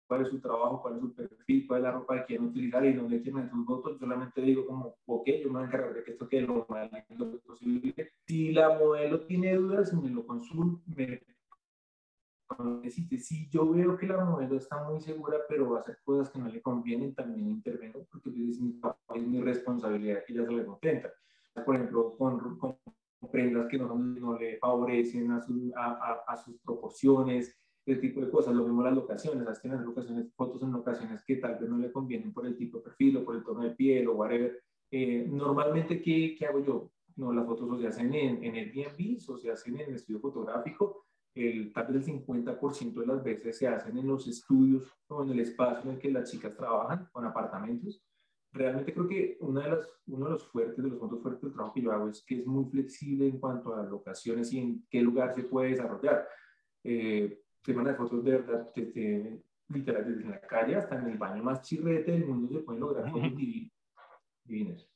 cuál 0.08 0.22
es 0.22 0.28
su 0.28 0.40
trabajo, 0.40 0.82
cuál 0.82 0.96
es 0.96 1.00
su 1.00 1.14
perfil, 1.14 1.66
cuál 1.66 1.80
es 1.80 1.84
la 1.84 1.92
ropa 1.92 2.16
que 2.16 2.26
quieren 2.26 2.46
utilizar 2.46 2.84
y 2.84 2.94
dónde 2.94 3.22
quieren 3.22 3.48
sus 3.50 3.66
fotos, 3.66 3.98
solamente 3.98 4.40
digo 4.40 4.66
como, 4.66 4.96
ok, 5.06 5.28
yo 5.42 5.48
me 5.48 5.54
voy 5.54 5.62
a 5.62 5.66
encargar 5.66 5.94
de 5.94 6.02
que 6.02 6.10
esto 6.12 6.28
quede 6.28 6.42
lo 6.42 6.66
más 6.68 6.90
posible. 7.46 7.94
Si 8.26 8.52
la 8.52 8.78
modelo 8.78 9.20
tiene 9.26 9.54
dudas, 9.54 9.92
me 9.92 10.10
lo 10.10 10.26
consulte, 10.26 10.82
me 10.96 11.20
si 12.88 13.48
yo 13.50 13.70
veo 13.70 13.96
que 13.96 14.06
la 14.06 14.24
modelo 14.24 14.56
está 14.56 14.82
muy 14.82 15.00
segura, 15.00 15.38
pero 15.48 15.70
va 15.70 15.78
a 15.78 15.80
hacer 15.80 15.98
cosas 16.02 16.30
que 16.30 16.38
no 16.38 16.48
le 16.48 16.62
convienen, 16.62 17.14
también 17.14 17.48
intervengo, 17.48 18.06
porque 18.10 18.30
es 18.30 18.60
mi, 18.60 18.80
es 19.14 19.22
mi 19.22 19.40
responsabilidad 19.40 20.24
que 20.26 20.32
ella 20.32 20.46
se 20.46 20.52
le 20.52 20.64
contenta. 20.64 21.12
Por 21.64 21.76
ejemplo, 21.76 22.16
con, 22.16 22.58
con 22.58 22.78
prendas 23.30 23.68
que 23.68 23.78
no, 23.78 23.94
no 23.94 24.38
le 24.38 24.58
favorecen 24.58 25.30
a, 25.32 25.44
a, 25.76 26.24
a, 26.26 26.36
sus 26.36 26.58
proporciones, 26.60 27.58
ese 27.92 28.00
tipo 28.00 28.20
de 28.20 28.30
cosas. 28.30 28.54
Lo 28.54 28.64
mismo 28.64 28.82
las 28.82 28.94
locaciones, 28.94 29.44
las 29.44 29.60
tienen 29.60 29.84
locaciones, 29.84 30.32
fotos 30.34 30.62
en 30.62 30.72
locaciones 30.72 31.22
que 31.24 31.36
tal 31.36 31.58
vez 31.58 31.68
no 31.68 31.78
le 31.78 31.92
convienen 31.92 32.32
por 32.32 32.46
el 32.46 32.56
tipo 32.56 32.78
de 32.78 32.84
perfil 32.84 33.18
o 33.18 33.24
por 33.24 33.36
el 33.36 33.44
tono 33.44 33.62
de 33.62 33.70
piel 33.70 34.08
o 34.08 34.14
whatever. 34.14 34.62
Eh, 34.90 35.26
normalmente, 35.28 36.00
¿qué, 36.00 36.34
¿qué, 36.38 36.46
hago 36.46 36.64
yo? 36.64 36.90
No, 37.16 37.32
las 37.32 37.46
fotos 37.46 37.70
o 37.70 37.78
se 37.78 37.88
hacen 37.88 38.14
en, 38.14 38.44
en 38.44 38.54
Airbnb 38.54 39.18
o 39.28 39.36
se 39.36 39.50
hacen 39.50 39.80
en 39.80 39.88
el 39.88 39.94
estudio 39.96 40.20
fotográfico 40.20 41.08
el, 41.38 41.72
tal 41.72 41.92
vez 41.92 42.08
el 42.08 42.24
50% 42.24 42.94
de 42.94 43.06
las 43.06 43.22
veces 43.22 43.58
se 43.58 43.68
hacen 43.68 43.96
en 43.96 44.06
los 44.06 44.26
estudios 44.26 44.92
o 45.08 45.22
en 45.22 45.30
el 45.30 45.40
espacio 45.40 45.88
en 45.88 45.96
el 45.96 46.00
que 46.00 46.10
las 46.10 46.30
chicas 46.30 46.56
trabajan, 46.56 47.08
con 47.12 47.24
apartamentos. 47.24 48.02
Realmente 48.50 48.92
creo 48.92 49.06
que 49.06 49.36
una 49.40 49.62
de 49.62 49.70
las, 49.70 49.88
uno 50.06 50.26
de 50.26 50.32
los 50.32 50.44
fuertes, 50.48 50.82
de 50.82 50.90
los 50.90 50.98
puntos 50.98 51.22
fuertes 51.22 51.42
del 51.42 51.52
trabajo 51.52 51.74
que 51.74 51.82
yo 51.82 51.92
hago 51.92 52.08
es 52.08 52.24
que 52.24 52.40
es 52.40 52.46
muy 52.46 52.64
flexible 52.70 53.28
en 53.28 53.38
cuanto 53.38 53.74
a 53.74 53.84
locaciones 53.84 54.52
y 54.52 54.58
en 54.58 54.86
qué 54.90 55.00
lugar 55.00 55.34
se 55.34 55.44
puede 55.44 55.70
desarrollar. 55.70 56.26
Eh, 56.82 57.40
semana 57.64 57.90
de 57.90 57.96
fotos 57.96 58.24
de 58.24 58.30
verdad, 58.32 58.70
desde, 58.74 59.42
literal, 59.68 60.16
desde 60.16 60.28
la 60.28 60.40
calle 60.40 60.76
hasta 60.76 60.96
en 60.96 61.08
el 61.08 61.18
baño 61.18 61.42
más 61.42 61.62
chirrete 61.62 62.12
del 62.12 62.26
mundo 62.26 62.52
se 62.52 62.60
pueden 62.60 62.80
lograr 62.80 63.10
fotos 63.10 63.32
divinas. 64.44 64.88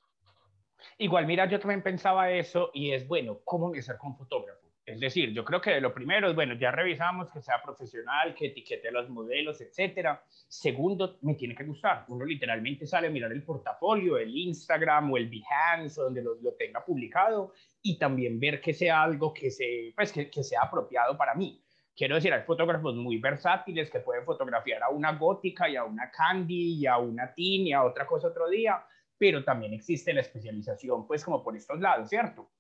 Igual, 0.99 1.27
mira, 1.27 1.49
yo 1.49 1.61
también 1.61 1.83
pensaba 1.83 2.31
eso 2.31 2.71
y 2.75 2.93
es 2.93 3.07
bueno, 3.07 3.41
¿cómo 3.45 3.67
empezar 3.67 3.99
con 3.99 4.17
fotógrafo? 4.17 4.63
Es 4.85 4.99
decir, 4.99 5.33
yo 5.33 5.45
creo 5.45 5.61
que 5.61 5.81
lo 5.81 5.95
primero 5.95 6.29
es, 6.29 6.35
bueno, 6.35 6.55
ya 6.55 6.73
revisamos 6.73 7.31
que 7.31 7.41
sea 7.41 7.63
profesional, 7.63 8.35
que 8.35 8.47
etiquete 8.47 8.89
a 8.89 8.93
los 8.93 9.09
modelos, 9.09 9.61
etcétera. 9.61 10.25
Segundo, 10.49 11.19
me 11.23 11.35
tiene 11.35 11.55
que 11.55 11.63
gustar. 11.65 12.05
Uno 12.09 12.25
literalmente 12.25 12.85
sale 12.85 13.07
a 13.07 13.11
mirar 13.11 13.31
el 13.31 13.45
portafolio, 13.45 14.19
el 14.19 14.37
Instagram 14.37 15.13
o 15.13 15.17
el 15.17 15.31
Behance, 15.31 16.01
donde 16.01 16.23
lo, 16.23 16.37
tenga 16.59 16.85
publicado, 16.85 17.53
y 17.81 17.97
también 17.97 18.41
ver 18.41 18.61
que 18.61 18.75
sea 18.75 19.05
algo 19.05 19.33
que, 19.33 19.53
se, 19.53 19.93
pues, 19.95 20.13
que, 20.13 20.29
que 20.29 20.43
sea 20.43 20.63
apropiado 20.63 21.17
para 21.17 21.35
mí. 21.35 21.63
Quiero 21.95 22.15
decir, 22.15 22.33
hay 22.33 22.43
fotógrafos 22.43 22.95
muy 22.95 23.19
versátiles 23.19 23.91
que 23.91 24.01
pueden 24.01 24.25
fotografiar 24.25 24.83
a 24.83 24.89
una 24.89 25.13
gótica 25.13 25.69
y 25.69 25.77
a 25.77 25.85
una 25.85 26.11
candy 26.11 26.75
y 26.75 26.87
a 26.87 26.97
una 26.97 27.33
teen 27.35 27.67
y 27.67 27.73
a 27.73 27.85
otra 27.85 28.07
cosa 28.07 28.29
otro 28.29 28.49
día, 28.49 28.83
pero 29.19 29.45
también 29.45 29.75
existe 29.75 30.15
la 30.15 30.23
especialización, 30.23 31.07
pues 31.07 31.25
como 31.25 31.45
por 31.45 31.55
estos 31.55 31.79
lados, 31.81 32.09
¿cierto? 32.09 32.51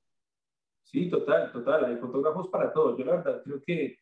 Sí, 0.84 1.08
total, 1.08 1.50
total. 1.50 1.86
Hay 1.86 1.96
fotógrafos 1.96 2.48
para 2.48 2.72
todo. 2.72 2.98
Yo 2.98 3.04
la 3.06 3.16
verdad 3.16 3.42
creo 3.42 3.62
que, 3.66 3.98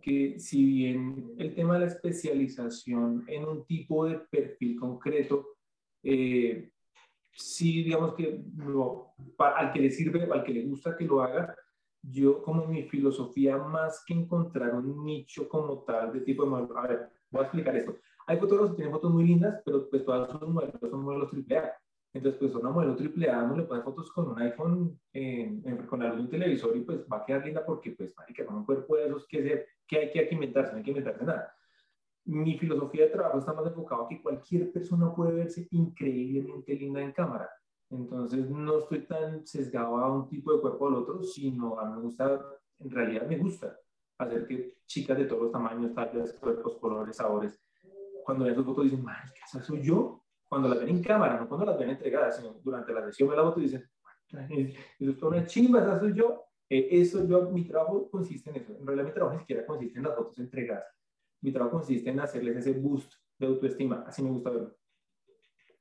que 0.00 0.38
si 0.38 0.64
bien 0.64 1.34
el 1.38 1.54
tema 1.54 1.74
de 1.74 1.80
la 1.80 1.86
especialización 1.86 3.24
en 3.28 3.44
un 3.44 3.66
tipo 3.66 4.06
de 4.06 4.20
perfil 4.30 4.80
concreto, 4.80 5.56
eh, 6.02 6.70
sí, 7.32 7.82
digamos 7.82 8.14
que 8.14 8.42
al 9.38 9.72
que 9.72 9.80
le 9.80 9.90
sirve, 9.90 10.26
al 10.32 10.42
que 10.42 10.54
le 10.54 10.64
gusta 10.64 10.96
que 10.96 11.04
lo 11.04 11.20
haga, 11.20 11.54
yo 12.02 12.42
como 12.42 12.66
mi 12.66 12.84
filosofía 12.84 13.58
más 13.58 14.02
que 14.04 14.14
encontrar 14.14 14.74
un 14.74 15.04
nicho 15.04 15.48
como 15.48 15.82
tal 15.84 16.12
de 16.12 16.20
tipo 16.20 16.44
de 16.44 16.68
a 16.76 16.86
ver, 16.86 17.10
voy 17.30 17.40
a 17.40 17.44
explicar 17.44 17.76
esto. 17.76 17.96
Hay 18.26 18.38
fotógrafos 18.38 18.70
que 18.70 18.76
tienen 18.76 18.94
fotos 18.94 19.12
muy 19.12 19.24
lindas, 19.24 19.60
pero 19.64 19.88
pues 19.88 20.04
todas 20.04 20.30
sus 20.30 20.48
modelos 20.48 20.78
son 20.80 21.02
modelos 21.02 21.30
AAA. 21.32 21.72
Entonces, 22.12 22.40
pues 22.40 22.54
una 22.54 22.70
modelo 22.70 22.96
triple 22.96 23.30
A 23.30 23.42
no 23.42 23.56
le 23.56 23.62
pone 23.62 23.82
fotos 23.82 24.10
con 24.10 24.30
un 24.30 24.40
iPhone, 24.40 25.00
con 25.88 26.02
algún 26.02 26.28
televisor 26.28 26.76
y 26.76 26.80
pues 26.80 27.06
va 27.12 27.18
a 27.18 27.24
quedar 27.24 27.44
linda 27.44 27.64
porque, 27.64 27.92
pues, 27.92 28.12
marica, 28.16 28.44
con 28.44 28.56
un 28.56 28.64
cuerpo 28.64 28.96
de 28.96 29.06
esos, 29.06 29.26
que, 29.28 29.66
que 29.86 29.98
hay 29.98 30.10
que 30.10 30.28
inventarse? 30.34 30.72
No 30.72 30.78
hay 30.78 30.84
que 30.84 30.90
inventarse 30.90 31.24
nada. 31.24 31.54
Mi 32.24 32.58
filosofía 32.58 33.04
de 33.04 33.10
trabajo 33.10 33.38
está 33.38 33.52
más 33.52 33.66
enfocada 33.66 34.04
a 34.04 34.08
que 34.08 34.20
cualquier 34.20 34.72
persona 34.72 35.14
puede 35.14 35.34
verse 35.34 35.68
increíblemente 35.70 36.74
linda 36.74 37.00
en 37.00 37.12
cámara. 37.12 37.48
Entonces, 37.90 38.48
no 38.48 38.78
estoy 38.78 39.00
tan 39.06 39.46
sesgado 39.46 39.96
a 39.96 40.12
un 40.12 40.28
tipo 40.28 40.52
de 40.52 40.60
cuerpo 40.60 40.88
al 40.88 40.94
otro, 40.94 41.22
sino 41.22 41.78
a 41.78 41.84
mí 41.86 41.96
me 41.96 42.02
gusta, 42.02 42.40
en 42.78 42.90
realidad 42.90 43.26
me 43.26 43.36
gusta 43.36 43.76
hacer 44.18 44.46
que 44.46 44.76
chicas 44.86 45.18
de 45.18 45.24
todos 45.24 45.42
los 45.42 45.52
tamaños, 45.52 45.94
tallas, 45.94 46.32
cuerpos, 46.34 46.76
colores, 46.78 47.16
sabores, 47.16 47.60
cuando 48.24 48.44
ven 48.44 48.54
sus 48.54 48.64
fotos 48.64 48.84
dicen, 48.84 49.02
marica, 49.02 49.44
¿esa 49.44 49.62
soy 49.62 49.82
yo? 49.82 50.20
cuando 50.50 50.68
las 50.68 50.80
ven 50.80 50.88
en 50.88 51.02
cámara, 51.02 51.38
no 51.38 51.48
cuando 51.48 51.64
las 51.64 51.78
ven 51.78 51.90
entregadas, 51.90 52.36
sino 52.36 52.54
durante 52.64 52.92
la 52.92 53.04
sesión 53.04 53.30
de 53.30 53.36
la 53.36 53.44
foto 53.44 53.60
dicen, 53.60 53.88
eso 54.98 55.10
es 55.10 55.22
una 55.22 55.46
chimba, 55.46 55.80
esa 55.80 56.00
soy 56.00 56.12
yo. 56.12 56.42
Eh, 56.68 56.88
eso, 56.90 57.24
yo, 57.24 57.50
mi 57.50 57.68
trabajo 57.68 58.10
consiste 58.10 58.50
en 58.50 58.56
eso. 58.56 58.76
En 58.76 58.84
realidad 58.84 59.06
mi 59.06 59.14
trabajo 59.14 59.34
ni 59.34 59.40
siquiera 59.40 59.64
consiste 59.64 59.98
en 59.98 60.04
las 60.04 60.16
fotos 60.16 60.40
entregadas. 60.40 60.84
Mi 61.40 61.52
trabajo 61.52 61.76
consiste 61.78 62.10
en 62.10 62.18
hacerles 62.18 62.56
ese 62.56 62.72
boost 62.72 63.12
de 63.38 63.46
autoestima. 63.46 64.04
Así 64.08 64.24
me 64.24 64.30
gusta 64.30 64.50
verlo. 64.50 64.76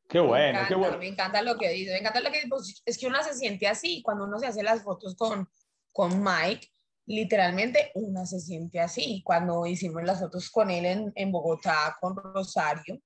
Qué 0.10 0.20
bueno, 0.20 0.60
qué 0.68 0.74
bueno. 0.74 0.98
Me 0.98 1.08
encanta 1.08 1.44
lo 1.44 1.56
que 1.56 1.70
dice, 1.70 1.92
me 1.92 2.00
encanta 2.00 2.20
lo 2.20 2.32
que 2.32 2.38
dice. 2.38 2.50
Pues, 2.50 2.82
es 2.84 2.98
que 2.98 3.06
uno 3.06 3.22
se 3.24 3.36
siente 3.36 3.68
así 3.68 4.02
cuando 4.02 4.26
uno 4.26 4.40
se 4.40 4.48
hace 4.48 4.64
las 4.64 4.82
fotos 4.82 5.16
con, 5.16 5.48
con 5.94 6.24
Mike. 6.24 6.68
Literalmente 7.06 7.92
uno 7.94 8.26
se 8.26 8.40
siente 8.40 8.80
así. 8.80 9.22
Cuando 9.24 9.68
hicimos 9.68 10.04
las 10.04 10.20
fotos 10.20 10.50
con 10.50 10.72
él 10.72 10.86
en, 10.86 11.12
en 11.14 11.32
Bogotá, 11.32 11.96
con 12.02 12.16
Rosario, 12.16 13.00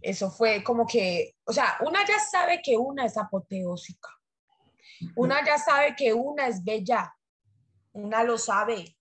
eso 0.00 0.30
fue 0.30 0.62
como 0.62 0.86
que, 0.86 1.34
o 1.44 1.52
sea, 1.52 1.78
una 1.84 2.06
ya 2.06 2.20
sabe 2.20 2.60
que 2.62 2.76
una 2.76 3.06
es 3.06 3.16
apoteósica. 3.16 4.08
Una 5.16 5.44
ya 5.44 5.58
sabe 5.58 5.96
que 5.96 6.14
una 6.14 6.46
es 6.46 6.62
bella. 6.62 7.12
Una 7.92 8.22
lo 8.22 8.38
sabe 8.38 8.95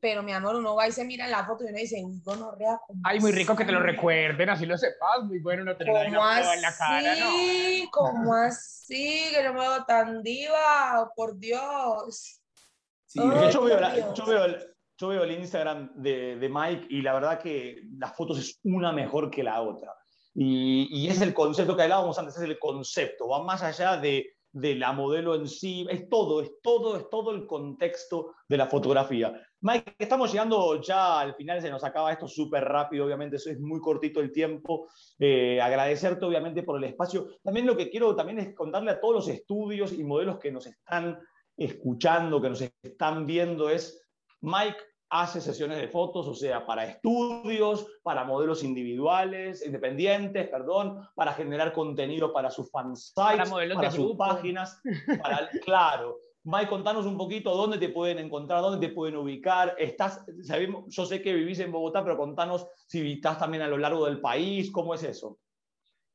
pero 0.00 0.22
mi 0.22 0.32
amor, 0.32 0.56
uno 0.56 0.74
va 0.74 0.88
y 0.88 0.92
se 0.92 1.04
mira 1.04 1.24
en 1.24 1.30
la 1.30 1.44
foto 1.44 1.64
y 1.64 1.68
uno 1.68 1.78
dice, 1.78 2.02
uy, 2.04 2.20
gonorrea. 2.24 2.80
Ay, 3.04 3.20
muy 3.20 3.32
rico 3.32 3.56
que 3.56 3.64
te 3.64 3.72
lo 3.72 3.80
recuerden, 3.80 4.50
así 4.50 4.66
lo 4.66 4.76
sepas, 4.76 5.24
muy 5.24 5.40
bueno 5.40 5.64
no 5.64 5.76
tener 5.76 6.06
en 6.06 6.12
la 6.12 6.74
cara, 6.76 7.16
¿no? 7.16 7.90
¿Cómo 7.90 8.34
así? 8.34 9.24
Que 9.34 9.42
yo 9.42 9.52
me 9.52 9.60
veo 9.60 9.84
tan 9.84 10.22
diva, 10.22 11.10
por 11.16 11.38
Dios. 11.38 12.40
Sí, 13.06 13.18
yo, 13.18 13.28
veo 13.28 13.50
yo, 13.50 13.62
veo 14.26 14.44
el, 14.44 14.74
yo, 14.96 15.08
veo 15.08 15.24
el, 15.24 15.32
Instagram 15.32 15.90
de, 15.94 16.36
de, 16.36 16.48
Mike 16.48 16.86
y 16.90 17.02
la 17.02 17.14
verdad 17.14 17.40
que 17.40 17.82
las 17.98 18.14
fotos 18.14 18.38
es 18.38 18.60
una 18.64 18.92
mejor 18.92 19.30
que 19.30 19.42
la 19.42 19.60
otra. 19.62 19.94
Y, 20.34 20.88
y 20.90 21.08
es 21.08 21.20
el 21.20 21.34
concepto 21.34 21.76
que 21.76 21.82
hablábamos 21.82 22.18
antes, 22.18 22.36
es 22.36 22.42
el 22.42 22.58
concepto, 22.58 23.28
va 23.28 23.42
más 23.42 23.62
allá 23.62 23.96
de 23.96 24.38
de 24.52 24.74
la 24.74 24.92
modelo 24.92 25.34
en 25.34 25.46
sí, 25.46 25.86
es 25.90 26.08
todo, 26.08 26.42
es 26.42 26.50
todo, 26.62 26.96
es 26.96 27.08
todo 27.10 27.32
el 27.32 27.46
contexto 27.46 28.34
de 28.48 28.56
la 28.56 28.66
fotografía. 28.66 29.32
Mike, 29.60 29.96
estamos 29.98 30.30
llegando 30.30 30.80
ya 30.80 31.20
al 31.20 31.34
final, 31.34 31.60
se 31.60 31.70
nos 31.70 31.82
acaba 31.82 32.12
esto 32.12 32.28
súper 32.28 32.64
rápido, 32.64 33.04
obviamente, 33.04 33.36
eso 33.36 33.50
es 33.50 33.58
muy 33.58 33.80
cortito 33.80 34.20
el 34.20 34.30
tiempo. 34.30 34.88
Eh, 35.18 35.60
agradecerte, 35.60 36.24
obviamente, 36.24 36.62
por 36.62 36.78
el 36.78 36.84
espacio. 36.84 37.28
También 37.42 37.66
lo 37.66 37.76
que 37.76 37.90
quiero 37.90 38.14
también 38.14 38.38
es 38.38 38.54
contarle 38.54 38.92
a 38.92 39.00
todos 39.00 39.14
los 39.14 39.28
estudios 39.28 39.92
y 39.92 40.04
modelos 40.04 40.38
que 40.38 40.52
nos 40.52 40.66
están 40.66 41.18
escuchando, 41.56 42.40
que 42.40 42.50
nos 42.50 42.60
están 42.60 43.26
viendo, 43.26 43.68
es, 43.68 44.00
Mike, 44.40 44.78
hace 45.10 45.40
sesiones 45.40 45.78
de 45.78 45.88
fotos, 45.88 46.28
o 46.28 46.34
sea, 46.34 46.64
para 46.64 46.84
estudios, 46.84 47.86
para 48.02 48.24
modelos 48.24 48.62
individuales, 48.62 49.64
independientes, 49.66 50.48
perdón, 50.48 51.00
para 51.14 51.32
generar 51.32 51.72
contenido 51.72 52.32
para 52.32 52.50
sus 52.50 52.70
fansites, 52.70 53.14
para, 53.14 53.74
para 53.74 53.90
sus 53.90 54.16
páginas, 54.16 54.80
para, 55.20 55.48
claro. 55.64 56.18
Mike, 56.50 56.70
contanos 56.70 57.04
un 57.04 57.18
poquito 57.18 57.54
dónde 57.54 57.76
te 57.76 57.90
pueden 57.90 58.18
encontrar, 58.18 58.62
dónde 58.62 58.88
te 58.88 58.94
pueden 58.94 59.16
ubicar. 59.16 59.74
Estás, 59.76 60.24
sabemos, 60.42 60.86
yo 60.88 61.04
sé 61.04 61.20
que 61.20 61.34
vivís 61.34 61.58
en 61.60 61.70
Bogotá, 61.70 62.02
pero 62.02 62.16
contanos 62.16 62.66
si 62.86 63.12
estás 63.12 63.38
también 63.38 63.62
a 63.64 63.68
lo 63.68 63.76
largo 63.76 64.06
del 64.06 64.18
país, 64.18 64.70
¿cómo 64.70 64.94
es 64.94 65.02
eso? 65.02 65.38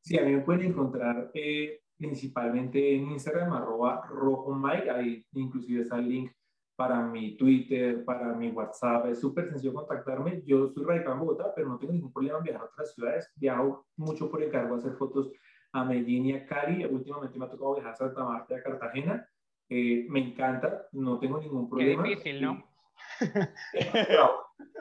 Sí, 0.02 0.18
a 0.18 0.24
mí 0.24 0.32
me 0.32 0.42
pueden 0.42 0.72
encontrar 0.72 1.30
eh, 1.36 1.82
principalmente 1.96 2.96
en 2.96 3.12
Instagram, 3.12 3.54
arroba 3.54 4.08
rojo 4.10 4.56
Mike, 4.56 4.90
ahí 4.90 5.24
inclusive 5.34 5.84
está 5.84 6.00
el 6.00 6.10
link 6.10 6.32
para 6.76 7.00
mi 7.04 7.38
Twitter, 7.38 8.04
para 8.04 8.34
mi 8.34 8.50
WhatsApp. 8.50 9.06
Es 9.06 9.20
súper 9.20 9.50
sencillo 9.50 9.76
contactarme. 9.76 10.42
Yo 10.48 10.68
soy 10.74 10.84
radicado 10.84 11.14
en 11.14 11.20
Bogotá, 11.20 11.54
pero 11.56 11.70
no 11.70 11.78
tengo 11.78 11.94
ningún 11.94 12.12
problema 12.12 12.40
en 12.40 12.46
viajar 12.46 12.64
a 12.64 12.66
otras 12.66 12.92
ciudades. 12.96 13.32
Viajo 13.36 13.86
mucho 13.98 14.32
por 14.32 14.42
encargo 14.42 14.74
a 14.74 14.78
hacer 14.80 14.94
fotos 14.94 15.32
a 15.74 15.86
Medellín 15.86 16.26
y 16.26 16.34
a 16.34 16.48
Cali. 16.48 16.84
Últimamente 16.86 17.38
me 17.38 17.46
ha 17.46 17.50
tocado 17.50 17.76
viajar 17.76 17.94
a 17.94 17.98
Santa 17.98 18.24
Marta 18.24 18.56
y 18.56 18.58
a 18.58 18.64
Cartagena. 18.64 19.30
Eh, 19.70 20.06
me 20.10 20.20
encanta, 20.20 20.88
no 20.92 21.20
tengo 21.20 21.40
ningún 21.40 21.70
problema. 21.70 22.04
Qué 22.04 22.10
difícil, 22.10 22.42
¿no? 22.42 22.64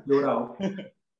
yo 0.06 0.18
bravo. 0.20 0.56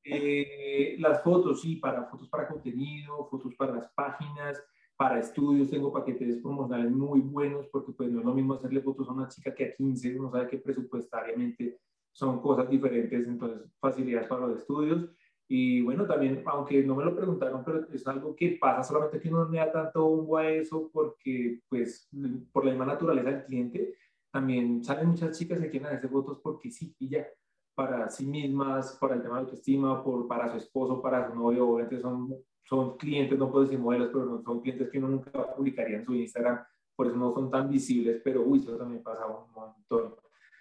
Eh, 0.05 0.97
las 0.99 1.23
fotos, 1.23 1.63
sí, 1.63 1.77
para 1.77 2.05
fotos 2.07 2.29
para 2.29 2.49
contenido, 2.49 3.29
fotos 3.31 3.55
para 3.55 3.75
las 3.75 3.89
páginas, 3.91 4.61
para 4.97 5.21
estudios 5.21 5.71
tengo 5.71 5.93
paquetes 5.93 6.39
promocionales 6.39 6.91
muy 6.91 7.21
buenos 7.21 7.67
porque 7.69 7.93
pues 7.93 8.11
no 8.11 8.21
es 8.21 8.25
lo 8.25 8.35
mismo 8.35 8.55
hacerle 8.55 8.81
fotos 8.81 9.09
a 9.09 9.13
una 9.13 9.29
chica 9.29 9.55
que 9.55 9.67
a 9.67 9.75
15, 9.75 10.19
uno 10.19 10.31
sabe 10.31 10.49
que 10.49 10.59
presupuestariamente 10.59 11.79
son 12.13 12.41
cosas 12.43 12.69
diferentes, 12.69 13.27
entonces 13.27 13.71
facilidades 13.81 14.29
para 14.29 14.47
los 14.47 14.59
estudios. 14.59 15.09
Y 15.55 15.83
bueno, 15.83 16.07
también, 16.07 16.43
aunque 16.47 16.83
no 16.83 16.97
me 16.97 17.05
lo 17.05 17.15
preguntaron, 17.15 17.63
pero 17.63 17.87
es 17.93 18.07
algo 18.07 18.35
que 18.35 18.57
pasa, 18.59 18.83
solamente 18.83 19.21
que 19.21 19.29
uno 19.29 19.45
no 19.45 19.51
le 19.51 19.59
da 19.59 19.71
tanto 19.71 20.03
bombo 20.03 20.39
a 20.39 20.49
eso 20.49 20.89
porque 20.91 21.61
pues 21.69 22.09
por 22.51 22.65
la 22.65 22.71
misma 22.71 22.87
naturaleza 22.87 23.29
del 23.29 23.45
cliente, 23.45 23.95
también 24.31 24.83
salen 24.83 25.09
muchas 25.09 25.39
chicas 25.39 25.61
que 25.61 25.69
quieren 25.69 25.95
hacer 25.95 26.09
fotos 26.09 26.41
porque 26.43 26.71
sí 26.71 26.95
y 26.99 27.11
ya 27.11 27.27
para 27.75 28.09
sí 28.09 28.25
mismas, 28.25 28.97
para 28.99 29.17
el 29.17 29.23
tema 29.23 29.35
de 29.35 29.41
autoestima, 29.43 30.03
por, 30.03 30.27
para 30.27 30.51
su 30.51 30.57
esposo, 30.57 31.03
para 31.03 31.29
su 31.29 31.35
novio, 31.35 31.69
obviamente 31.69 32.01
son 32.01 32.35
son 32.65 32.97
clientes, 32.97 33.39
no 33.39 33.51
puedo 33.51 33.65
decir 33.65 33.79
modelos, 33.79 34.09
pero 34.11 34.43
son 34.43 34.63
clientes 34.63 34.89
que 34.89 34.97
uno 34.97 35.09
nunca 35.09 35.55
publicaría 35.55 35.99
en 35.99 36.05
su 36.07 36.15
Instagram, 36.15 36.65
por 36.97 37.09
eso 37.09 37.17
no 37.17 37.31
son 37.31 37.51
tan 37.51 37.69
visibles, 37.69 38.23
pero 38.25 38.43
uy, 38.43 38.61
eso 38.61 38.79
también 38.79 39.03
pasa 39.03 39.27
un 39.27 39.53
montón. 39.53 40.15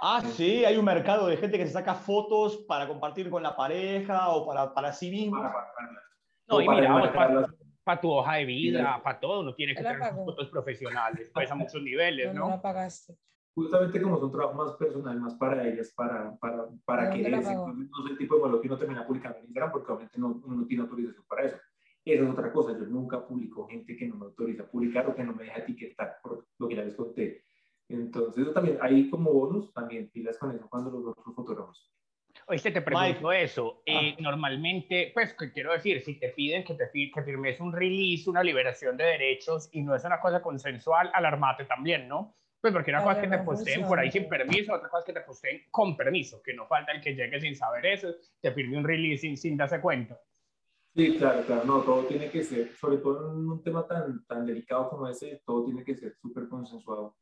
Ah, 0.03 0.19
sí, 0.25 0.65
hay 0.65 0.77
un 0.77 0.85
mercado 0.85 1.27
de 1.27 1.37
gente 1.37 1.59
que 1.59 1.67
se 1.67 1.73
saca 1.73 1.93
fotos 1.93 2.57
para 2.67 2.87
compartir 2.87 3.29
con 3.29 3.43
la 3.43 3.55
pareja 3.55 4.29
o 4.29 4.47
para, 4.47 4.73
para 4.73 4.91
sí 4.91 5.11
mismo. 5.11 5.37
no, 6.47 6.59
y 6.59 6.67
mira, 6.67 7.13
para, 7.83 8.01
tu 8.01 8.09
hoja 8.11 8.37
de 8.37 8.45
vida, 8.45 8.99
para 9.03 9.19
todo, 9.19 9.43
no 9.43 9.53
tiene 9.53 9.75
que 9.75 9.83
tener 9.83 9.99
fotos 10.15 10.49
profesionales, 10.49 11.29
pues 11.31 11.51
a 11.51 11.55
muchos 11.55 11.83
niveles, 11.83 12.33
¿no? 12.33 12.45
No 12.45 12.49
la 12.49 12.61
pagaste. 12.61 13.15
Justamente 13.53 14.01
como 14.01 14.17
son 14.17 14.31
trabajos 14.31 14.55
más 14.55 14.71
personal, 14.77 15.19
más 15.19 15.35
para 15.35 15.67
ellas, 15.67 15.93
para, 15.95 16.35
para, 16.37 16.67
para 16.83 17.11
que 17.11 17.29
no 17.29 17.37
es 17.37 18.11
el 18.11 18.17
tipo 18.17 18.35
de 18.35 18.41
modelo 18.41 18.61
que 18.61 18.67
uno 18.69 18.77
termina 18.79 19.05
publicando 19.05 19.37
en 19.37 19.45
Instagram, 19.45 19.71
porque 19.71 19.91
obviamente 19.91 20.17
no, 20.17 20.41
uno 20.43 20.55
no 20.55 20.65
tiene 20.65 20.81
autorización 20.81 21.25
para 21.27 21.43
eso. 21.43 21.57
Esa 22.03 22.23
es 22.23 22.29
otra 22.29 22.51
cosa, 22.51 22.71
yo 22.71 22.85
nunca 22.85 23.23
publico 23.27 23.67
gente 23.67 23.95
que 23.95 24.07
no 24.07 24.15
me 24.15 24.25
autoriza 24.25 24.63
a 24.63 24.67
publicar 24.67 25.07
o 25.07 25.15
que 25.15 25.23
no 25.23 25.35
me 25.35 25.43
deja 25.43 25.59
etiquetar 25.59 26.17
por 26.23 26.47
lo 26.57 26.67
que 26.67 26.75
ya 26.75 26.83
les 26.83 26.95
conté. 26.95 27.43
Entonces, 27.93 28.43
eso 28.43 28.53
también, 28.53 28.77
ahí 28.81 29.09
como 29.09 29.31
bonus, 29.31 29.73
también 29.73 30.09
pilas 30.09 30.37
con 30.37 30.55
eso 30.55 30.67
cuando 30.69 30.91
los 30.91 31.17
otros 31.17 31.35
fotógrafos. 31.35 31.91
Oíste, 32.47 32.71
te 32.71 32.81
pregunto 32.81 33.31
eso. 33.31 33.81
Eh, 33.85 34.13
ah. 34.13 34.21
Normalmente, 34.21 35.11
pues, 35.13 35.33
¿qué 35.37 35.51
quiero 35.51 35.73
decir? 35.73 36.01
Si 36.01 36.19
te 36.19 36.29
piden 36.29 36.63
que, 36.63 36.73
te, 36.73 36.89
que 36.91 37.23
firmes 37.23 37.59
un 37.59 37.71
release, 37.71 38.29
una 38.29 38.43
liberación 38.43 38.97
de 38.97 39.05
derechos 39.05 39.69
y 39.71 39.81
no 39.81 39.95
es 39.95 40.03
una 40.03 40.19
cosa 40.19 40.41
consensual, 40.41 41.11
alarmate 41.13 41.65
también, 41.65 42.07
¿no? 42.07 42.35
Pues 42.59 42.73
porque 42.73 42.91
una 42.91 43.03
cosa 43.03 43.21
es 43.21 43.29
que 43.29 43.37
te 43.37 43.43
posteen 43.43 43.87
por 43.87 43.99
ahí 43.99 44.11
sin 44.11 44.29
permiso, 44.29 44.73
otra 44.73 44.87
cosa 44.87 44.99
es 44.99 45.05
que 45.05 45.19
te 45.19 45.25
posteen 45.25 45.63
con 45.71 45.97
permiso, 45.97 46.41
que 46.43 46.53
no 46.53 46.67
falta 46.67 46.91
el 46.91 47.01
que 47.01 47.15
llegue 47.15 47.41
sin 47.41 47.55
saber 47.55 47.83
eso, 47.87 48.09
te 48.39 48.51
firme 48.51 48.77
un 48.77 48.83
release 48.83 49.21
sin, 49.21 49.35
sin 49.35 49.57
darse 49.57 49.81
cuenta. 49.81 50.19
Sí, 50.93 51.17
claro, 51.17 51.41
claro, 51.45 51.63
no, 51.65 51.81
todo 51.81 52.03
tiene 52.03 52.29
que 52.29 52.43
ser, 52.43 52.75
sobre 52.75 52.97
todo 52.97 53.31
en 53.31 53.49
un 53.49 53.63
tema 53.63 53.87
tan, 53.87 54.23
tan 54.25 54.45
delicado 54.45 54.89
como 54.89 55.07
ese, 55.07 55.41
todo 55.43 55.65
tiene 55.65 55.83
que 55.83 55.95
ser 55.95 56.13
súper 56.21 56.47
consensuado. 56.49 57.15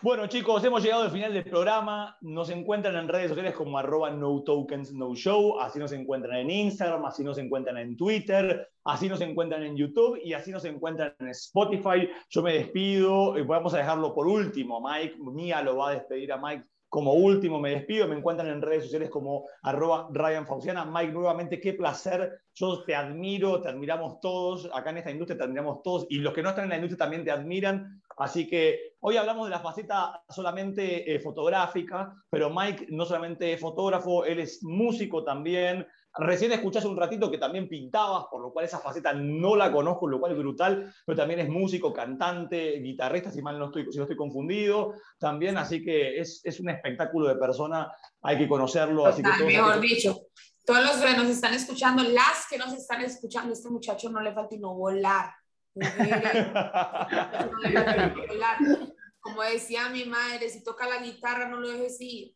Bueno 0.00 0.28
chicos, 0.28 0.62
hemos 0.62 0.84
llegado 0.84 1.02
al 1.02 1.10
final 1.10 1.34
del 1.34 1.42
programa. 1.42 2.16
Nos 2.20 2.50
encuentran 2.50 2.94
en 2.94 3.08
redes 3.08 3.30
sociales 3.30 3.52
como 3.56 3.76
arroba 3.78 4.16
tokens 4.44 4.92
no 4.92 5.12
show. 5.16 5.58
Así 5.58 5.80
nos 5.80 5.90
encuentran 5.90 6.36
en 6.38 6.50
Instagram, 6.50 7.04
así 7.04 7.24
nos 7.24 7.36
encuentran 7.36 7.78
en 7.78 7.96
Twitter, 7.96 8.68
así 8.84 9.08
nos 9.08 9.20
encuentran 9.20 9.64
en 9.64 9.76
YouTube 9.76 10.20
y 10.22 10.34
así 10.34 10.52
nos 10.52 10.64
encuentran 10.66 11.16
en 11.18 11.30
Spotify. 11.30 12.08
Yo 12.30 12.42
me 12.42 12.52
despido. 12.52 13.36
y 13.36 13.42
Vamos 13.42 13.74
a 13.74 13.78
dejarlo 13.78 14.14
por 14.14 14.28
último. 14.28 14.80
Mike, 14.80 15.16
Mía 15.18 15.62
lo 15.62 15.78
va 15.78 15.90
a 15.90 15.94
despedir 15.94 16.30
a 16.30 16.36
Mike 16.36 16.64
como 16.88 17.12
último, 17.12 17.60
me 17.60 17.70
despido, 17.70 18.08
me 18.08 18.16
encuentran 18.16 18.48
en 18.48 18.62
redes 18.62 18.84
sociales 18.84 19.10
como 19.10 19.46
arroba. 19.62 20.08
Mike, 20.10 21.12
nuevamente, 21.12 21.60
qué 21.60 21.74
placer. 21.74 22.40
Yo 22.54 22.82
te 22.84 22.94
admiro, 22.94 23.60
te 23.60 23.68
admiramos 23.68 24.20
todos. 24.20 24.70
Acá 24.72 24.90
en 24.90 24.98
esta 24.98 25.10
industria 25.10 25.36
te 25.36 25.44
admiramos 25.44 25.82
todos. 25.82 26.06
Y 26.08 26.18
los 26.18 26.32
que 26.32 26.42
no 26.42 26.50
están 26.50 26.64
en 26.64 26.70
la 26.70 26.76
industria 26.76 26.98
también 26.98 27.24
te 27.24 27.30
admiran. 27.30 28.00
Así 28.18 28.48
que 28.48 28.94
hoy 29.00 29.16
hablamos 29.16 29.46
de 29.46 29.50
la 29.50 29.60
faceta 29.60 30.22
solamente 30.28 31.14
eh, 31.14 31.20
fotográfica, 31.20 32.14
pero 32.28 32.50
Mike 32.50 32.86
no 32.90 33.04
solamente 33.04 33.52
es 33.52 33.60
fotógrafo, 33.60 34.24
él 34.24 34.40
es 34.40 34.62
músico 34.62 35.24
también, 35.24 35.86
Recién 36.20 36.50
escuchaste 36.50 36.88
un 36.88 36.96
ratito 36.96 37.30
que 37.30 37.38
también 37.38 37.68
pintabas, 37.68 38.26
por 38.28 38.40
lo 38.40 38.52
cual 38.52 38.64
esa 38.64 38.80
faceta 38.80 39.12
no 39.12 39.54
la 39.54 39.70
conozco, 39.70 40.08
lo 40.08 40.18
cual 40.18 40.32
es 40.32 40.38
brutal, 40.38 40.92
pero 41.06 41.16
también 41.16 41.38
es 41.38 41.48
músico, 41.48 41.92
cantante, 41.92 42.80
guitarrista, 42.80 43.30
si 43.30 43.40
mal 43.40 43.56
no 43.56 43.66
estoy, 43.66 43.86
si 43.92 43.98
no 43.98 44.02
estoy 44.02 44.16
confundido, 44.16 44.94
también, 45.18 45.56
así 45.56 45.80
que 45.84 46.18
es, 46.18 46.40
es 46.42 46.58
un 46.58 46.70
espectáculo 46.70 47.28
de 47.28 47.36
persona, 47.36 47.92
hay 48.22 48.36
que 48.36 48.48
conocerlo. 48.48 49.06
así 49.06 49.22
que 49.22 49.44
mejor 49.44 49.80
dicho, 49.80 50.22
todos 50.64 50.82
los 50.82 50.96
que 50.96 51.16
nos 51.16 51.28
están 51.28 51.54
escuchando, 51.54 52.02
las 52.02 52.46
que 52.50 52.58
nos 52.58 52.72
están 52.72 53.00
escuchando, 53.02 53.52
este 53.52 53.70
muchacho 53.70 54.10
no 54.10 54.20
le 54.20 54.32
falta 54.32 54.56
no 54.58 54.74
volar. 54.74 55.30
Como 59.20 59.42
decía 59.42 59.88
mi 59.90 60.04
madre, 60.04 60.48
si 60.48 60.64
toca 60.64 60.88
la 60.88 60.98
guitarra 60.98 61.48
no 61.48 61.60
lo 61.60 61.70
dejes 61.70 62.00
ir. 62.00 62.34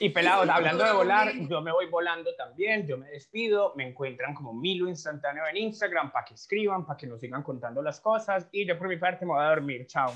y 0.00 0.10
pelados, 0.10 0.48
hablando 0.48 0.84
de 0.84 0.92
volar, 0.92 1.32
yo 1.48 1.60
me 1.60 1.70
voy 1.70 1.86
volando 1.86 2.34
también, 2.34 2.84
yo 2.86 2.98
me 2.98 3.08
despido, 3.10 3.74
me 3.76 3.88
encuentran 3.88 4.34
como 4.34 4.52
Milo 4.52 4.88
Instantáneo 4.88 5.46
en 5.46 5.58
Instagram 5.58 6.10
para 6.10 6.24
que 6.24 6.34
escriban, 6.34 6.84
para 6.84 6.96
que 6.96 7.06
nos 7.06 7.20
sigan 7.20 7.44
contando 7.44 7.80
las 7.80 8.00
cosas 8.00 8.48
y 8.50 8.66
yo 8.66 8.76
por 8.76 8.88
mi 8.88 8.96
parte 8.96 9.24
me 9.24 9.34
voy 9.34 9.44
a 9.44 9.50
dormir, 9.50 9.86
chao. 9.86 10.12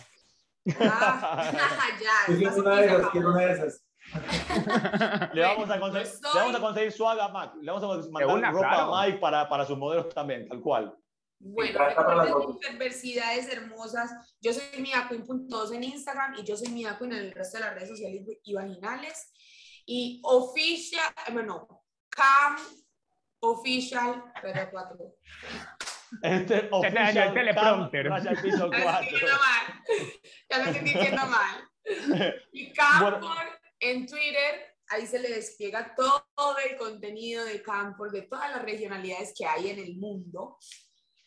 Ah, 0.80 1.52
ya. 2.28 2.34
Yo 2.34 2.48
estás 2.48 2.50
quiero 2.50 2.60
una 2.60 2.76
de 2.76 2.86
esas, 2.86 3.00
aquí, 3.00 3.08
quiero 3.12 3.30
una 3.30 3.40
de 3.40 3.52
esas. 3.52 3.84
Le 5.34 5.42
vamos, 5.42 5.70
a 5.70 5.78
Bueno, 5.78 5.80
conseguir, 5.80 6.08
yo 6.22 6.28
le 6.34 6.40
vamos 6.40 6.50
a 6.50 6.52
soy- 6.52 6.60
conseguir 6.60 6.92
swag 6.92 7.20
a 7.20 7.28
Mac. 7.28 7.54
Le 7.60 7.70
vamos 7.70 7.84
a 7.84 8.10
mandar 8.10 8.36
una, 8.36 8.50
ropa 8.50 8.68
claro. 8.68 8.94
a 8.94 9.02
Mike 9.06 9.18
para, 9.18 9.48
para 9.48 9.64
sus 9.64 9.76
modelos 9.78 10.08
también, 10.14 10.48
tal 10.48 10.60
cual. 10.60 10.94
Bueno, 11.40 11.78
recuerden 11.78 12.74
adversidades 12.74 13.48
hermosas. 13.52 14.36
Yo 14.40 14.52
soy 14.52 14.64
miaqueen.2 14.80 15.74
en 15.74 15.84
Instagram 15.84 16.34
y 16.38 16.44
yo 16.44 16.56
soy 16.56 16.68
miaqueen 16.68 17.12
en 17.12 17.18
el 17.18 17.32
resto 17.32 17.58
de 17.58 17.64
las 17.64 17.74
redes 17.74 17.88
sociales 17.90 18.26
y 18.42 18.54
vaginales. 18.54 19.32
Y 19.86 20.20
oficial, 20.24 21.14
eh, 21.26 21.32
bueno, 21.32 21.66
cam 22.08 22.56
official, 23.40 24.24
pero 24.42 24.68
cuatro. 24.70 24.98
Este 26.22 26.62
te 26.62 26.90
dañó 26.90 27.22
el 27.22 27.34
teleprompter. 27.34 28.08
Cam, 28.08 28.42
piso 28.42 28.70
Ya 28.72 28.78
lo 28.78 28.78
estoy 28.78 28.82
4. 28.82 29.00
diciendo 29.10 29.36
mal. 29.38 29.64
Ya 30.50 30.58
lo 30.58 30.64
estoy 30.64 30.84
diciendo 30.88 31.22
mal. 31.26 31.68
Y 32.52 32.72
Campor 32.74 33.20
en 33.80 34.06
Twitter, 34.06 34.76
ahí 34.88 35.06
se 35.06 35.18
le 35.18 35.30
despliega 35.30 35.94
todo 35.96 36.56
el 36.68 36.76
contenido 36.76 37.44
de 37.44 37.62
Campor, 37.62 38.10
de 38.10 38.22
todas 38.22 38.50
las 38.50 38.62
regionalidades 38.62 39.32
que 39.36 39.46
hay 39.46 39.70
en 39.70 39.78
el 39.78 39.96
mundo. 39.96 40.58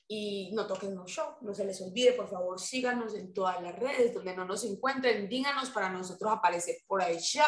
Y 0.07 0.51
no 0.53 0.67
toquen 0.67 0.93
no 0.93 1.07
show, 1.07 1.37
no 1.39 1.53
se 1.53 1.63
les 1.63 1.81
olvide, 1.81 2.11
por 2.11 2.29
favor, 2.29 2.59
síganos 2.59 3.15
en 3.15 3.33
todas 3.33 3.61
las 3.63 3.79
redes 3.79 4.13
donde 4.13 4.35
no 4.35 4.43
nos 4.43 4.65
encuentren, 4.65 5.29
díganos 5.29 5.69
para 5.69 5.89
nosotros 5.89 6.33
aparecer 6.33 6.75
por 6.85 7.01
ahí 7.01 7.17
ya. 7.19 7.45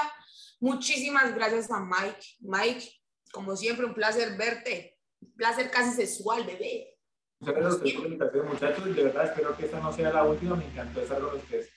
Muchísimas 0.61 1.35
gracias 1.35 1.69
a 1.71 1.81
Mike. 1.81 2.25
Mike, 2.39 2.89
como 3.33 3.53
siempre, 3.57 3.85
un 3.85 3.93
placer 3.93 4.37
verte. 4.37 4.97
Un 5.19 5.33
placer 5.33 5.69
casi 5.69 5.91
sexual, 5.91 6.45
bebé. 6.45 6.97
Muchas 7.41 7.55
gracias 7.55 7.81
por 7.81 8.01
la 8.01 8.07
invitación, 8.07 8.47
muchachos. 8.47 8.87
Y 8.87 8.93
de 8.93 9.03
verdad 9.03 9.25
espero 9.25 9.57
que 9.57 9.65
esta 9.65 9.79
no 9.81 9.91
sea 9.91 10.13
la 10.13 10.23
última. 10.23 10.55
Me 10.55 10.65
encantó 10.65 11.01
estar 11.01 11.19
con 11.19 11.35
ustedes. 11.35 11.69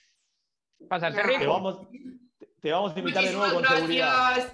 Pasarte 0.87 1.21
Te 1.21 1.27
Te 1.27 1.37
rico. 1.37 1.51
vamos, 1.51 1.87
te 2.61 2.71
vamos 2.71 2.95
a 2.95 2.99
invitar 2.99 3.23
de 3.23 3.31
nuevo 3.33 3.53
con 3.53 3.61
Muchísimas 3.61 3.79
seguridad. 3.79 4.31
gracias. 4.35 4.53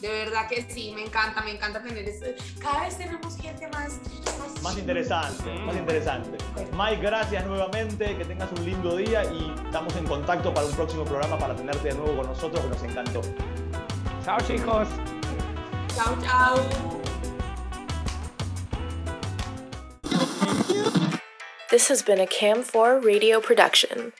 De 0.00 0.08
verdad 0.08 0.48
que 0.48 0.62
sí, 0.68 0.90
me 0.96 1.04
encanta, 1.04 1.40
me 1.42 1.52
encanta 1.52 1.80
tener 1.80 2.08
esto. 2.08 2.26
Cada 2.60 2.80
vez 2.86 2.98
tenemos 2.98 3.36
gente 3.36 3.68
más, 3.68 4.00
Más 4.60 4.76
interesante, 4.76 5.52
más 5.60 5.76
interesante. 5.76 6.38
Mike, 6.72 7.02
gracias 7.02 7.46
nuevamente, 7.46 8.16
que 8.16 8.24
tengas 8.24 8.50
un 8.50 8.64
lindo 8.64 8.96
día 8.96 9.22
y 9.24 9.54
estamos 9.64 9.94
en 9.94 10.04
contacto 10.06 10.52
para 10.52 10.66
un 10.66 10.72
próximo 10.74 11.04
programa 11.04 11.38
para 11.38 11.54
tenerte 11.54 11.88
de 11.90 11.94
nuevo 11.94 12.16
con 12.16 12.26
nosotros, 12.26 12.60
que 12.62 12.68
nos 12.68 12.82
encantó. 12.82 13.20
Chao, 14.24 14.38
chicos. 14.40 14.88
Chao, 15.94 16.16
chao. 16.20 16.56
This 21.70 21.88
has 21.88 22.02
been 22.02 22.20
a 22.20 22.26
Cam4 22.26 23.04
radio 23.04 23.40
production. 23.40 24.12